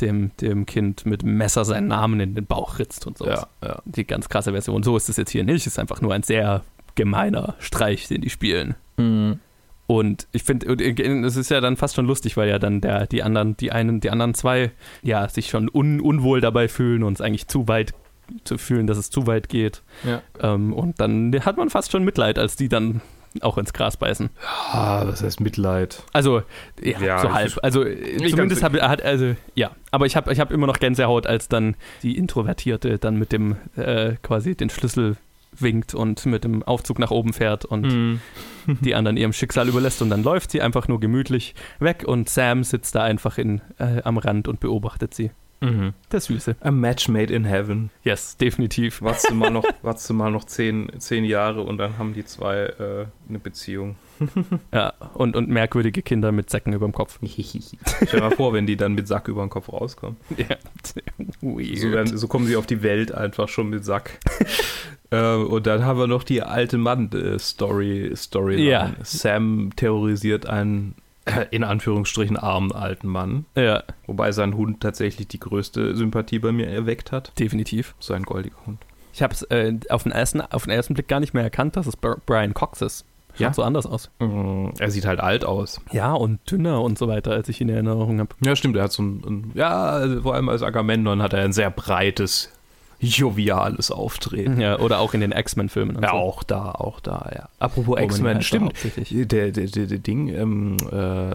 dem, 0.00 0.30
dem 0.40 0.64
Kind 0.64 1.04
mit 1.04 1.22
Messer 1.24 1.64
seinen 1.66 1.88
Namen 1.88 2.20
in 2.20 2.34
den 2.34 2.46
Bauch 2.46 2.78
ritzt 2.78 3.06
und 3.06 3.18
so. 3.18 3.26
Ja, 3.26 3.46
ja. 3.62 3.82
Die 3.84 4.06
ganz 4.06 4.28
krasse 4.30 4.52
Version. 4.52 4.82
So 4.82 4.96
ist 4.96 5.08
es 5.10 5.18
jetzt 5.18 5.30
hier 5.30 5.44
nicht. 5.44 5.66
Es 5.66 5.74
ist 5.74 5.78
einfach 5.78 6.00
nur 6.00 6.14
ein 6.14 6.22
sehr 6.22 6.62
gemeiner 6.94 7.54
Streich, 7.58 8.08
den 8.08 8.22
die 8.22 8.30
spielen. 8.30 8.74
Und 9.90 10.28
ich 10.30 10.44
finde, 10.44 10.72
es 11.26 11.34
ist 11.34 11.50
ja 11.50 11.60
dann 11.60 11.76
fast 11.76 11.96
schon 11.96 12.06
lustig, 12.06 12.36
weil 12.36 12.48
ja 12.48 12.60
dann 12.60 12.80
der, 12.80 13.08
die 13.08 13.24
anderen, 13.24 13.56
die 13.56 13.72
einen, 13.72 13.98
die 13.98 14.10
anderen 14.10 14.34
zwei, 14.34 14.70
ja, 15.02 15.28
sich 15.28 15.48
schon 15.48 15.68
un, 15.68 16.00
unwohl 16.00 16.40
dabei 16.40 16.68
fühlen 16.68 17.02
und 17.02 17.14
es 17.14 17.20
eigentlich 17.20 17.48
zu 17.48 17.66
weit 17.66 17.92
zu 18.44 18.56
fühlen, 18.56 18.86
dass 18.86 18.98
es 18.98 19.10
zu 19.10 19.26
weit 19.26 19.48
geht. 19.48 19.82
Ja. 20.04 20.22
Ähm, 20.38 20.72
und 20.74 21.00
dann 21.00 21.34
hat 21.44 21.56
man 21.56 21.70
fast 21.70 21.90
schon 21.90 22.04
Mitleid, 22.04 22.38
als 22.38 22.54
die 22.54 22.68
dann 22.68 23.00
auch 23.40 23.58
ins 23.58 23.72
Gras 23.72 23.96
beißen. 23.96 24.30
Ah, 24.70 25.02
was 25.06 25.24
heißt 25.24 25.40
Mitleid? 25.40 26.04
Also, 26.12 26.42
ja, 26.80 27.00
Ja, 27.00 27.18
so 27.18 27.32
halb. 27.34 27.58
Also, 27.60 27.84
äh, 27.84 28.28
zumindest 28.28 28.62
habe 28.62 28.80
hat, 28.82 29.02
also, 29.02 29.34
ja. 29.56 29.72
Aber 29.90 30.06
ich 30.06 30.14
habe 30.14 30.32
ich 30.32 30.38
hab 30.38 30.52
immer 30.52 30.68
noch 30.68 30.78
Gänsehaut, 30.78 31.26
als 31.26 31.48
dann 31.48 31.74
die 32.04 32.16
Introvertierte 32.16 32.96
dann 33.00 33.16
mit 33.16 33.32
dem, 33.32 33.56
äh, 33.74 34.14
quasi 34.22 34.54
den 34.54 34.70
Schlüssel 34.70 35.16
winkt 35.62 35.94
und 35.94 36.24
mit 36.26 36.44
dem 36.44 36.62
Aufzug 36.62 36.98
nach 36.98 37.10
oben 37.10 37.32
fährt 37.32 37.64
und 37.64 37.80
Mhm. 37.86 38.20
die 38.80 38.94
anderen 38.94 39.16
ihrem 39.16 39.32
Schicksal 39.32 39.68
überlässt 39.68 40.02
und 40.02 40.10
dann 40.10 40.22
läuft 40.22 40.50
sie 40.50 40.60
einfach 40.62 40.86
nur 40.88 41.00
gemütlich 41.00 41.54
weg 41.78 42.04
und 42.06 42.28
Sam 42.28 42.62
sitzt 42.64 42.94
da 42.94 43.02
einfach 43.02 43.38
in, 43.38 43.60
äh, 43.78 44.02
am 44.04 44.18
Rand 44.18 44.48
und 44.48 44.60
beobachtet 44.60 45.14
sie. 45.14 45.30
Mhm. 45.62 45.92
Der 46.10 46.20
Süße. 46.20 46.56
A 46.60 46.70
match 46.70 47.08
made 47.08 47.32
in 47.34 47.44
heaven. 47.44 47.90
Yes, 48.02 48.38
definitiv. 48.38 49.02
Wartest 49.02 49.28
du 49.30 49.34
mal 49.34 49.50
noch, 49.50 49.64
wartest 49.82 50.08
du 50.08 50.14
mal 50.14 50.30
noch 50.30 50.44
zehn, 50.44 50.90
zehn 50.98 51.24
Jahre 51.24 51.62
und 51.62 51.76
dann 51.76 51.98
haben 51.98 52.14
die 52.14 52.24
zwei 52.24 52.60
äh, 52.64 53.06
eine 53.28 53.38
Beziehung. 53.38 53.96
Ja, 54.72 54.92
und, 55.14 55.34
und 55.34 55.48
merkwürdige 55.48 56.02
Kinder 56.02 56.30
mit 56.30 56.50
Säcken 56.50 56.74
über 56.74 56.86
dem 56.86 56.92
Kopf. 56.92 57.18
Stell 57.26 58.06
dir 58.12 58.20
mal 58.20 58.30
vor, 58.30 58.52
wenn 58.52 58.66
die 58.66 58.76
dann 58.76 58.92
mit 58.94 59.08
Sack 59.08 59.28
über 59.28 59.42
den 59.42 59.48
Kopf 59.48 59.70
rauskommen. 59.72 60.18
Ja. 60.36 60.56
So, 61.40 61.90
werden, 61.92 62.16
so 62.16 62.28
kommen 62.28 62.46
sie 62.46 62.56
auf 62.56 62.66
die 62.66 62.82
Welt 62.82 63.12
einfach 63.12 63.48
schon 63.48 63.68
mit 63.70 63.84
Sack. 63.84 64.18
äh, 65.10 65.34
und 65.34 65.66
dann 65.66 65.84
haben 65.84 65.98
wir 65.98 66.06
noch 66.06 66.22
die 66.24 66.42
alte 66.42 66.78
Mann-Story. 66.78 68.12
Story 68.16 68.68
Ja. 68.68 68.92
Sam 69.02 69.70
terrorisiert 69.76 70.46
einen, 70.46 70.94
äh, 71.24 71.46
in 71.50 71.64
Anführungsstrichen, 71.64 72.36
armen 72.36 72.72
alten 72.72 73.08
Mann. 73.08 73.44
ja, 73.54 73.82
Wobei 74.06 74.32
sein 74.32 74.54
Hund 74.56 74.80
tatsächlich 74.80 75.28
die 75.28 75.40
größte 75.40 75.96
Sympathie 75.96 76.38
bei 76.38 76.52
mir 76.52 76.66
erweckt 76.68 77.12
hat. 77.12 77.32
definitiv. 77.38 77.94
So 78.00 78.14
ein 78.14 78.22
goldiger 78.24 78.56
Hund. 78.66 78.78
Ich 79.12 79.22
habe 79.22 79.34
es 79.34 79.42
äh, 79.44 79.74
auf, 79.88 80.04
den 80.04 80.12
ersten- 80.12 80.40
auf 80.40 80.64
den 80.64 80.70
ersten 80.72 80.94
Blick 80.94 81.08
gar 81.08 81.18
nicht 81.20 81.34
mehr 81.34 81.42
erkannt, 81.42 81.76
dass 81.76 81.86
es 81.86 81.96
Br- 81.96 82.18
Brian 82.26 82.54
Cox 82.54 82.80
ist. 82.80 83.04
Ja? 83.40 83.52
so 83.52 83.62
anders 83.62 83.86
aus. 83.86 84.10
Mm, 84.20 84.68
Er 84.78 84.90
sieht 84.90 85.04
halt 85.06 85.20
alt 85.20 85.44
aus. 85.44 85.80
Ja, 85.92 86.12
und 86.12 86.38
dünner 86.50 86.82
und 86.82 86.98
so 86.98 87.08
weiter, 87.08 87.32
als 87.32 87.48
ich 87.48 87.60
ihn 87.60 87.68
in 87.68 87.74
Erinnerung 87.74 88.20
habe. 88.20 88.34
Ja, 88.44 88.54
stimmt. 88.56 88.76
Er 88.76 88.84
hat 88.84 88.92
so 88.92 89.02
ein, 89.02 89.22
ein 89.26 89.50
ja, 89.54 90.20
vor 90.22 90.34
allem 90.34 90.48
als 90.48 90.62
Agamemnon 90.62 91.22
hat 91.22 91.32
er 91.32 91.44
ein 91.44 91.52
sehr 91.52 91.70
breites, 91.70 92.52
joviales 93.00 93.90
Auftreten. 93.90 94.60
Ja, 94.60 94.78
oder 94.78 95.00
auch 95.00 95.14
in 95.14 95.20
den 95.20 95.32
X-Men-Filmen. 95.32 95.98
Ja, 96.02 96.10
so. 96.10 96.14
auch 96.16 96.42
da, 96.42 96.70
auch 96.72 97.00
da, 97.00 97.30
ja. 97.34 97.48
Apropos 97.58 97.98
ihn 97.98 98.04
X-Men, 98.04 98.34
halt 98.34 98.44
stimmt. 98.44 98.72
Der, 99.10 99.50
der, 99.50 99.66
der, 99.66 99.86
der 99.86 99.98
Ding, 99.98 100.28
ähm, 100.28 100.76
äh, 100.92 101.30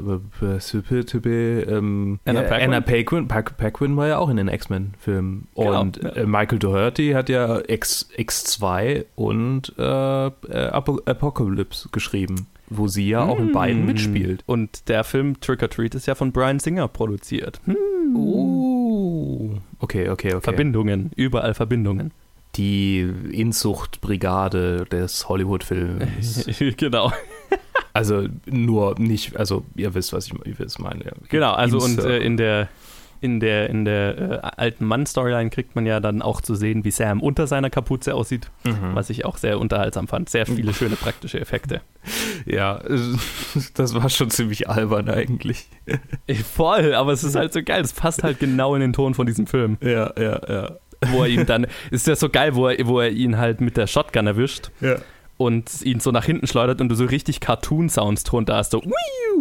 ähm, 1.63 2.19
Anna 2.25 2.41
ja, 2.41 2.47
Paquin? 2.47 2.63
Anna 2.63 2.81
Paquin, 2.81 3.27
Paquin 3.27 3.97
war 3.97 4.07
ja 4.07 4.17
auch 4.19 4.29
in 4.29 4.37
den 4.37 4.47
X-Men-Filmen. 4.47 5.47
Genau, 5.55 5.81
Und 5.81 6.01
ja. 6.03 6.09
äh, 6.09 6.25
Michael 6.25 6.59
Doherty 6.59 7.11
hat 7.11 7.29
ja 7.29 7.61
X, 7.67 8.09
X2 8.15 9.05
und 9.15 9.73
äh, 9.77 9.81
äh, 10.27 10.67
Apo 10.69 11.01
Apocalypse 11.05 11.89
geschrieben, 11.91 12.47
wo 12.69 12.87
sie 12.87 13.09
ja 13.09 13.23
auch 13.23 13.39
in 13.39 13.51
beiden 13.51 13.83
Mm. 13.83 13.87
mitspielt. 13.87 14.43
Und 14.45 14.87
der 14.89 15.03
Film 15.03 15.39
Trick 15.39 15.61
or 15.63 15.69
Treat 15.69 15.95
ist 15.95 16.05
ja 16.05 16.15
von 16.15 16.31
Brian 16.31 16.59
Singer 16.59 16.87
produziert. 16.87 17.59
Hm. 17.65 17.75
Oh. 18.15 18.84
Okay, 19.79 20.09
okay, 20.09 20.33
okay. 20.33 20.41
Verbindungen, 20.41 21.11
überall 21.15 21.53
Verbindungen. 21.53 22.11
Die 22.55 23.01
Inzuchtbrigade 23.31 24.85
des 24.85 25.27
Hollywood-Films. 25.27 26.45
genau. 26.77 27.11
also 27.93 28.27
nur 28.45 28.97
nicht, 28.97 29.35
also 29.35 29.65
ihr 29.75 29.93
wisst, 29.93 30.13
was 30.13 30.27
ich, 30.27 30.33
ihr 30.45 30.57
wisst 30.59 30.79
meine. 30.79 31.05
ja. 31.05 31.11
Genau, 31.27 31.51
also 31.53 31.77
und 31.77 31.91
Insert. 31.91 32.11
äh, 32.11 32.17
in 32.19 32.37
der 32.37 32.69
in 33.25 33.39
der 33.41 33.69
in 33.69 33.83
der 33.83 34.17
äh, 34.17 34.39
alten 34.61 34.85
Mann-Storyline 34.85 35.49
kriegt 35.49 35.75
man 35.75 35.85
ja 35.85 35.99
dann 35.99 36.21
auch 36.21 36.39
zu 36.41 36.55
sehen, 36.55 36.85
wie 36.85 36.91
Sam 36.91 37.21
unter 37.21 37.47
seiner 37.47 37.69
Kapuze 37.69 38.13
aussieht, 38.15 38.49
Mhm. 38.63 38.93
was 38.95 39.09
ich 39.09 39.25
auch 39.25 39.37
sehr 39.37 39.59
unterhaltsam 39.59 40.07
fand. 40.07 40.29
Sehr 40.29 40.45
viele 40.45 40.73
schöne 40.73 40.95
praktische 40.95 41.39
Effekte. 41.41 41.81
Ja, 42.45 42.79
das 43.73 43.93
war 43.95 44.09
schon 44.09 44.29
ziemlich 44.29 44.69
albern 44.69 45.09
eigentlich. 45.09 45.67
Voll, 46.53 46.93
aber 46.93 47.11
es 47.11 47.23
ist 47.23 47.35
halt 47.35 47.51
so 47.53 47.61
geil. 47.63 47.81
Es 47.81 47.93
passt 47.93 48.23
halt 48.23 48.39
genau 48.39 48.75
in 48.75 48.81
den 48.81 48.93
Ton 48.93 49.13
von 49.13 49.25
diesem 49.25 49.47
Film. 49.47 49.77
Ja, 49.81 50.13
ja, 50.17 50.39
ja. 50.47 50.71
Wo 51.11 51.23
er 51.23 51.27
ihn 51.29 51.45
dann, 51.45 51.67
ist 51.91 52.07
ja 52.07 52.15
so 52.15 52.29
geil, 52.29 52.55
wo 52.55 52.67
er, 52.69 52.87
wo 52.87 52.99
er 52.99 53.09
ihn 53.09 53.37
halt 53.37 53.61
mit 53.61 53.75
der 53.77 53.85
Shotgun 53.85 54.27
erwischt 54.27 54.71
Ja, 54.79 54.95
und 55.37 55.81
ihn 55.81 55.99
so 55.99 56.11
nach 56.11 56.25
hinten 56.25 56.47
schleudert 56.47 56.81
und 56.81 56.89
du 56.89 56.95
so 56.95 57.05
richtig 57.05 57.39
Cartoon-Sounds 57.39 58.23
drunter 58.23 58.55
hast. 58.57 58.71
So, 58.71 58.81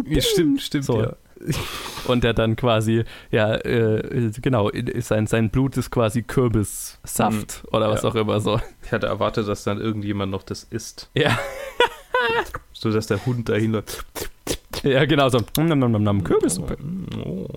ja 0.05 0.21
stimmt, 0.21 0.61
stimmt. 0.61 0.85
So. 0.85 1.01
Ja. 1.01 1.13
und 2.07 2.23
der 2.23 2.33
dann 2.33 2.55
quasi, 2.55 3.03
ja, 3.31 3.55
äh, 3.55 4.31
genau, 4.41 4.71
sein, 4.99 5.27
sein 5.27 5.49
Blut 5.49 5.77
ist 5.77 5.91
quasi 5.91 6.23
Kürbissaft 6.23 7.63
oder 7.71 7.89
was 7.89 8.03
Ja. 8.03 8.09
auch 8.09 8.15
immer 8.15 8.39
so. 8.39 8.59
Ich 8.83 8.91
hatte 8.91 9.07
erwartet, 9.07 9.47
dass 9.47 9.63
dann 9.63 9.79
irgendjemand 9.79 10.31
noch 10.31 10.43
das 10.43 10.63
isst. 10.63 11.09
Ja, 11.13 11.37
So 12.73 12.91
dass 12.91 13.07
der 13.07 13.25
Hund 13.25 13.47
dahin 13.49 13.73
läuft. 13.73 14.05
ja 14.83 15.05
genau 15.05 15.29
so. 15.29 15.39
Nom, 15.57 15.67
nom, 15.79 15.91
nom, 15.91 16.03
nom, 16.03 16.23
Kürbissuppe. 16.23 16.77
Oh. 17.25 17.47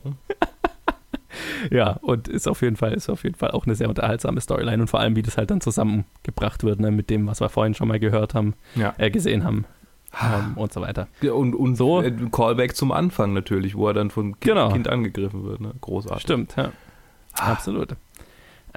Ja, 1.70 1.92
und 2.02 2.28
ist 2.28 2.46
auf 2.48 2.62
jeden 2.62 2.76
Fall, 2.76 2.92
ist 2.94 3.08
auf 3.08 3.24
jeden 3.24 3.36
Fall 3.36 3.50
auch 3.52 3.66
eine 3.66 3.74
sehr 3.74 3.88
unterhaltsame 3.88 4.40
Storyline 4.40 4.82
und 4.82 4.88
vor 4.88 5.00
allem, 5.00 5.16
wie 5.16 5.22
das 5.22 5.36
halt 5.36 5.50
dann 5.50 5.60
zusammengebracht 5.60 6.62
wird, 6.64 6.80
ne, 6.80 6.90
mit 6.90 7.10
dem, 7.10 7.26
was 7.26 7.40
wir 7.40 7.48
vorhin 7.48 7.74
schon 7.74 7.88
mal 7.88 7.98
gehört 7.98 8.34
haben, 8.34 8.54
Ja. 8.74 8.94
äh, 8.98 9.10
gesehen 9.10 9.44
haben 9.44 9.64
ähm, 10.22 10.56
und 10.56 10.72
so 10.72 10.80
weiter. 10.80 11.08
Und, 11.22 11.54
und 11.54 11.76
So. 11.76 11.98
ein 11.98 12.30
Callback 12.30 12.74
zum 12.76 12.92
Anfang 12.92 13.32
natürlich, 13.34 13.74
wo 13.76 13.86
er 13.88 13.94
dann 13.94 14.10
von 14.10 14.32
Kind, 14.32 14.40
Genau. 14.42 14.72
kind 14.72 14.88
angegriffen 14.88 15.44
wird. 15.44 15.60
Ne? 15.60 15.72
Großartig. 15.80 16.22
Stimmt, 16.22 16.54
ja. 16.56 16.70
Absolut. 17.34 17.94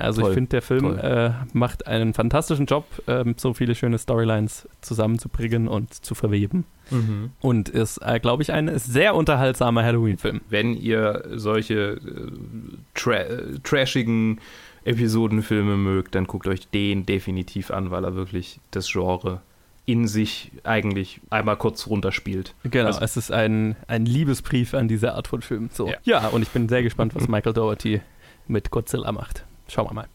Also 0.01 0.21
Toll, 0.21 0.31
ich 0.31 0.33
finde, 0.35 0.49
der 0.49 0.61
Film 0.61 0.97
äh, 0.97 1.31
macht 1.53 1.87
einen 1.87 2.13
fantastischen 2.13 2.65
Job, 2.65 2.85
ähm, 3.07 3.35
so 3.37 3.53
viele 3.53 3.75
schöne 3.75 3.97
Storylines 3.97 4.67
zusammenzubringen 4.81 5.67
und 5.67 5.93
zu 5.93 6.15
verweben. 6.15 6.65
Mhm. 6.89 7.31
Und 7.41 7.69
ist, 7.69 7.97
äh, 7.99 8.19
glaube 8.19 8.43
ich, 8.43 8.51
ein 8.51 8.77
sehr 8.77 9.15
unterhaltsamer 9.15 9.83
Halloween-Film. 9.83 10.41
Wenn 10.49 10.75
ihr 10.75 11.23
solche 11.35 11.75
äh, 11.93 11.99
tra 12.93 13.13
äh, 13.13 13.59
trashigen 13.63 14.39
Episodenfilme 14.83 15.77
mögt, 15.77 16.15
dann 16.15 16.25
guckt 16.25 16.47
euch 16.47 16.67
den 16.69 17.05
definitiv 17.05 17.71
an, 17.71 17.91
weil 17.91 18.03
er 18.03 18.15
wirklich 18.15 18.59
das 18.71 18.91
Genre 18.91 19.41
in 19.85 20.07
sich 20.07 20.51
eigentlich 20.63 21.21
einmal 21.29 21.57
kurz 21.57 21.87
runterspielt. 21.87 22.53
Genau, 22.63 22.87
Also- 22.87 23.01
es 23.01 23.17
ist 23.17 23.31
ein, 23.31 23.75
ein 23.87 24.05
Liebesbrief 24.05 24.73
an 24.73 24.87
diese 24.87 25.13
Art 25.13 25.27
von 25.27 25.41
Film. 25.41 25.69
So. 25.73 25.87
Ja. 25.87 25.95
Ja. 26.03 26.27
und 26.29 26.41
ich 26.43 26.49
bin 26.49 26.69
sehr 26.69 26.83
gespannt, 26.83 27.15
was 27.15 27.27
Michael 27.27 27.53
Dougherty 27.53 28.01
mit 28.47 28.69
Godzilla 28.71 29.11
macht. 29.11 29.45
Schauen 29.71 29.87
wir 29.87 29.93
mal. 29.93 30.07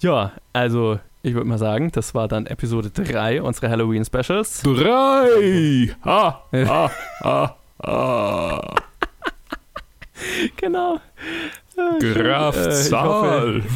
Ja, 0.00 0.32
also 0.52 0.98
ich 1.22 1.34
würde 1.34 1.48
mal 1.48 1.58
sagen, 1.58 1.92
das 1.92 2.12
war 2.12 2.26
dann 2.26 2.46
Episode 2.46 2.90
3 2.90 3.40
unserer 3.40 3.70
Halloween-Specials. 3.70 4.62
Drei! 4.62 5.94
Ha, 6.04 6.42
ha, 6.52 6.90
ha, 7.22 7.56
ha. 7.84 8.74
genau. 10.56 11.00
Graf 12.00 12.56
Äh, 12.56 12.68
ich 12.68 12.88
Zahl. 12.88 13.62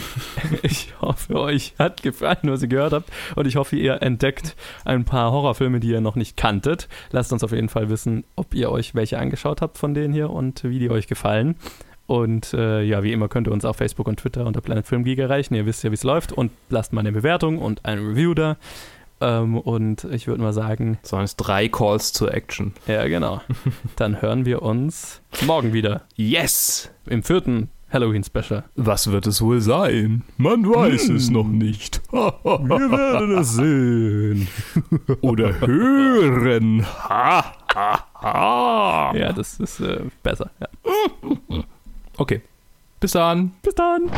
Ich 0.62 0.94
hoffe, 1.00 1.34
euch 1.34 1.74
hat 1.78 2.02
gefallen, 2.02 2.38
was 2.44 2.62
ihr 2.62 2.68
gehört 2.68 2.92
habt. 2.92 3.10
Und 3.36 3.46
ich 3.46 3.56
hoffe, 3.56 3.76
ihr 3.76 4.02
entdeckt 4.02 4.56
ein 4.84 5.04
paar 5.04 5.30
Horrorfilme, 5.30 5.78
die 5.78 5.90
ihr 5.90 6.00
noch 6.00 6.16
nicht 6.16 6.36
kanntet. 6.36 6.88
Lasst 7.10 7.32
uns 7.32 7.44
auf 7.44 7.52
jeden 7.52 7.68
Fall 7.68 7.88
wissen, 7.88 8.24
ob 8.34 8.54
ihr 8.54 8.70
euch 8.70 8.94
welche 8.94 9.18
angeschaut 9.18 9.60
habt 9.60 9.78
von 9.78 9.94
denen 9.94 10.12
hier 10.12 10.30
und 10.30 10.64
wie 10.64 10.78
die 10.78 10.90
euch 10.90 11.06
gefallen. 11.06 11.56
Und 12.08 12.54
äh, 12.54 12.82
ja, 12.82 13.02
wie 13.02 13.12
immer 13.12 13.28
könnt 13.28 13.46
ihr 13.48 13.52
uns 13.52 13.66
auf 13.66 13.76
Facebook 13.76 14.08
und 14.08 14.18
Twitter 14.18 14.46
unter 14.46 14.62
Planet 14.62 14.86
Film 14.86 15.04
Geek 15.04 15.18
erreichen. 15.18 15.54
Ihr 15.54 15.66
wisst 15.66 15.84
ja, 15.84 15.90
wie 15.90 15.94
es 15.94 16.04
läuft. 16.04 16.32
Und 16.32 16.50
lasst 16.70 16.92
mal 16.94 17.00
eine 17.02 17.12
Bewertung 17.12 17.58
und 17.58 17.84
ein 17.84 17.98
Review 17.98 18.32
da. 18.32 18.56
Ähm, 19.20 19.58
und 19.58 20.04
ich 20.04 20.26
würde 20.26 20.40
mal 20.40 20.54
sagen, 20.54 20.98
So 21.02 21.18
es 21.20 21.36
drei 21.36 21.68
Calls 21.68 22.14
zur 22.14 22.32
Action. 22.32 22.72
ja, 22.86 23.06
genau. 23.08 23.42
Dann 23.96 24.22
hören 24.22 24.46
wir 24.46 24.62
uns 24.62 25.20
morgen 25.46 25.74
wieder 25.74 26.02
Yes! 26.16 26.90
im 27.06 27.22
vierten 27.22 27.68
Halloween-Special. 27.92 28.64
Was 28.76 29.10
wird 29.10 29.26
es 29.26 29.42
wohl 29.42 29.60
sein? 29.60 30.22
Man 30.38 30.64
weiß 30.66 31.08
Hm. 31.08 31.16
es 31.16 31.28
noch 31.30 31.46
nicht. 31.48 32.00
Wir 32.12 32.90
werden 32.90 33.38
es 33.38 33.52
sehen. 33.54 34.48
Oder 35.20 35.60
hören. 35.60 36.86
Ha, 37.08 37.52
ha, 37.74 38.04
ha. 38.22 39.12
Ja, 39.14 39.32
das 39.34 39.60
ist 39.60 39.80
äh, 39.80 40.00
besser. 40.22 40.50
Ja. 40.60 40.68
Okay. 42.18 42.42
Bis 43.00 43.12
dann. 43.12 43.52
Bis 43.62 43.74
dann. 43.74 44.10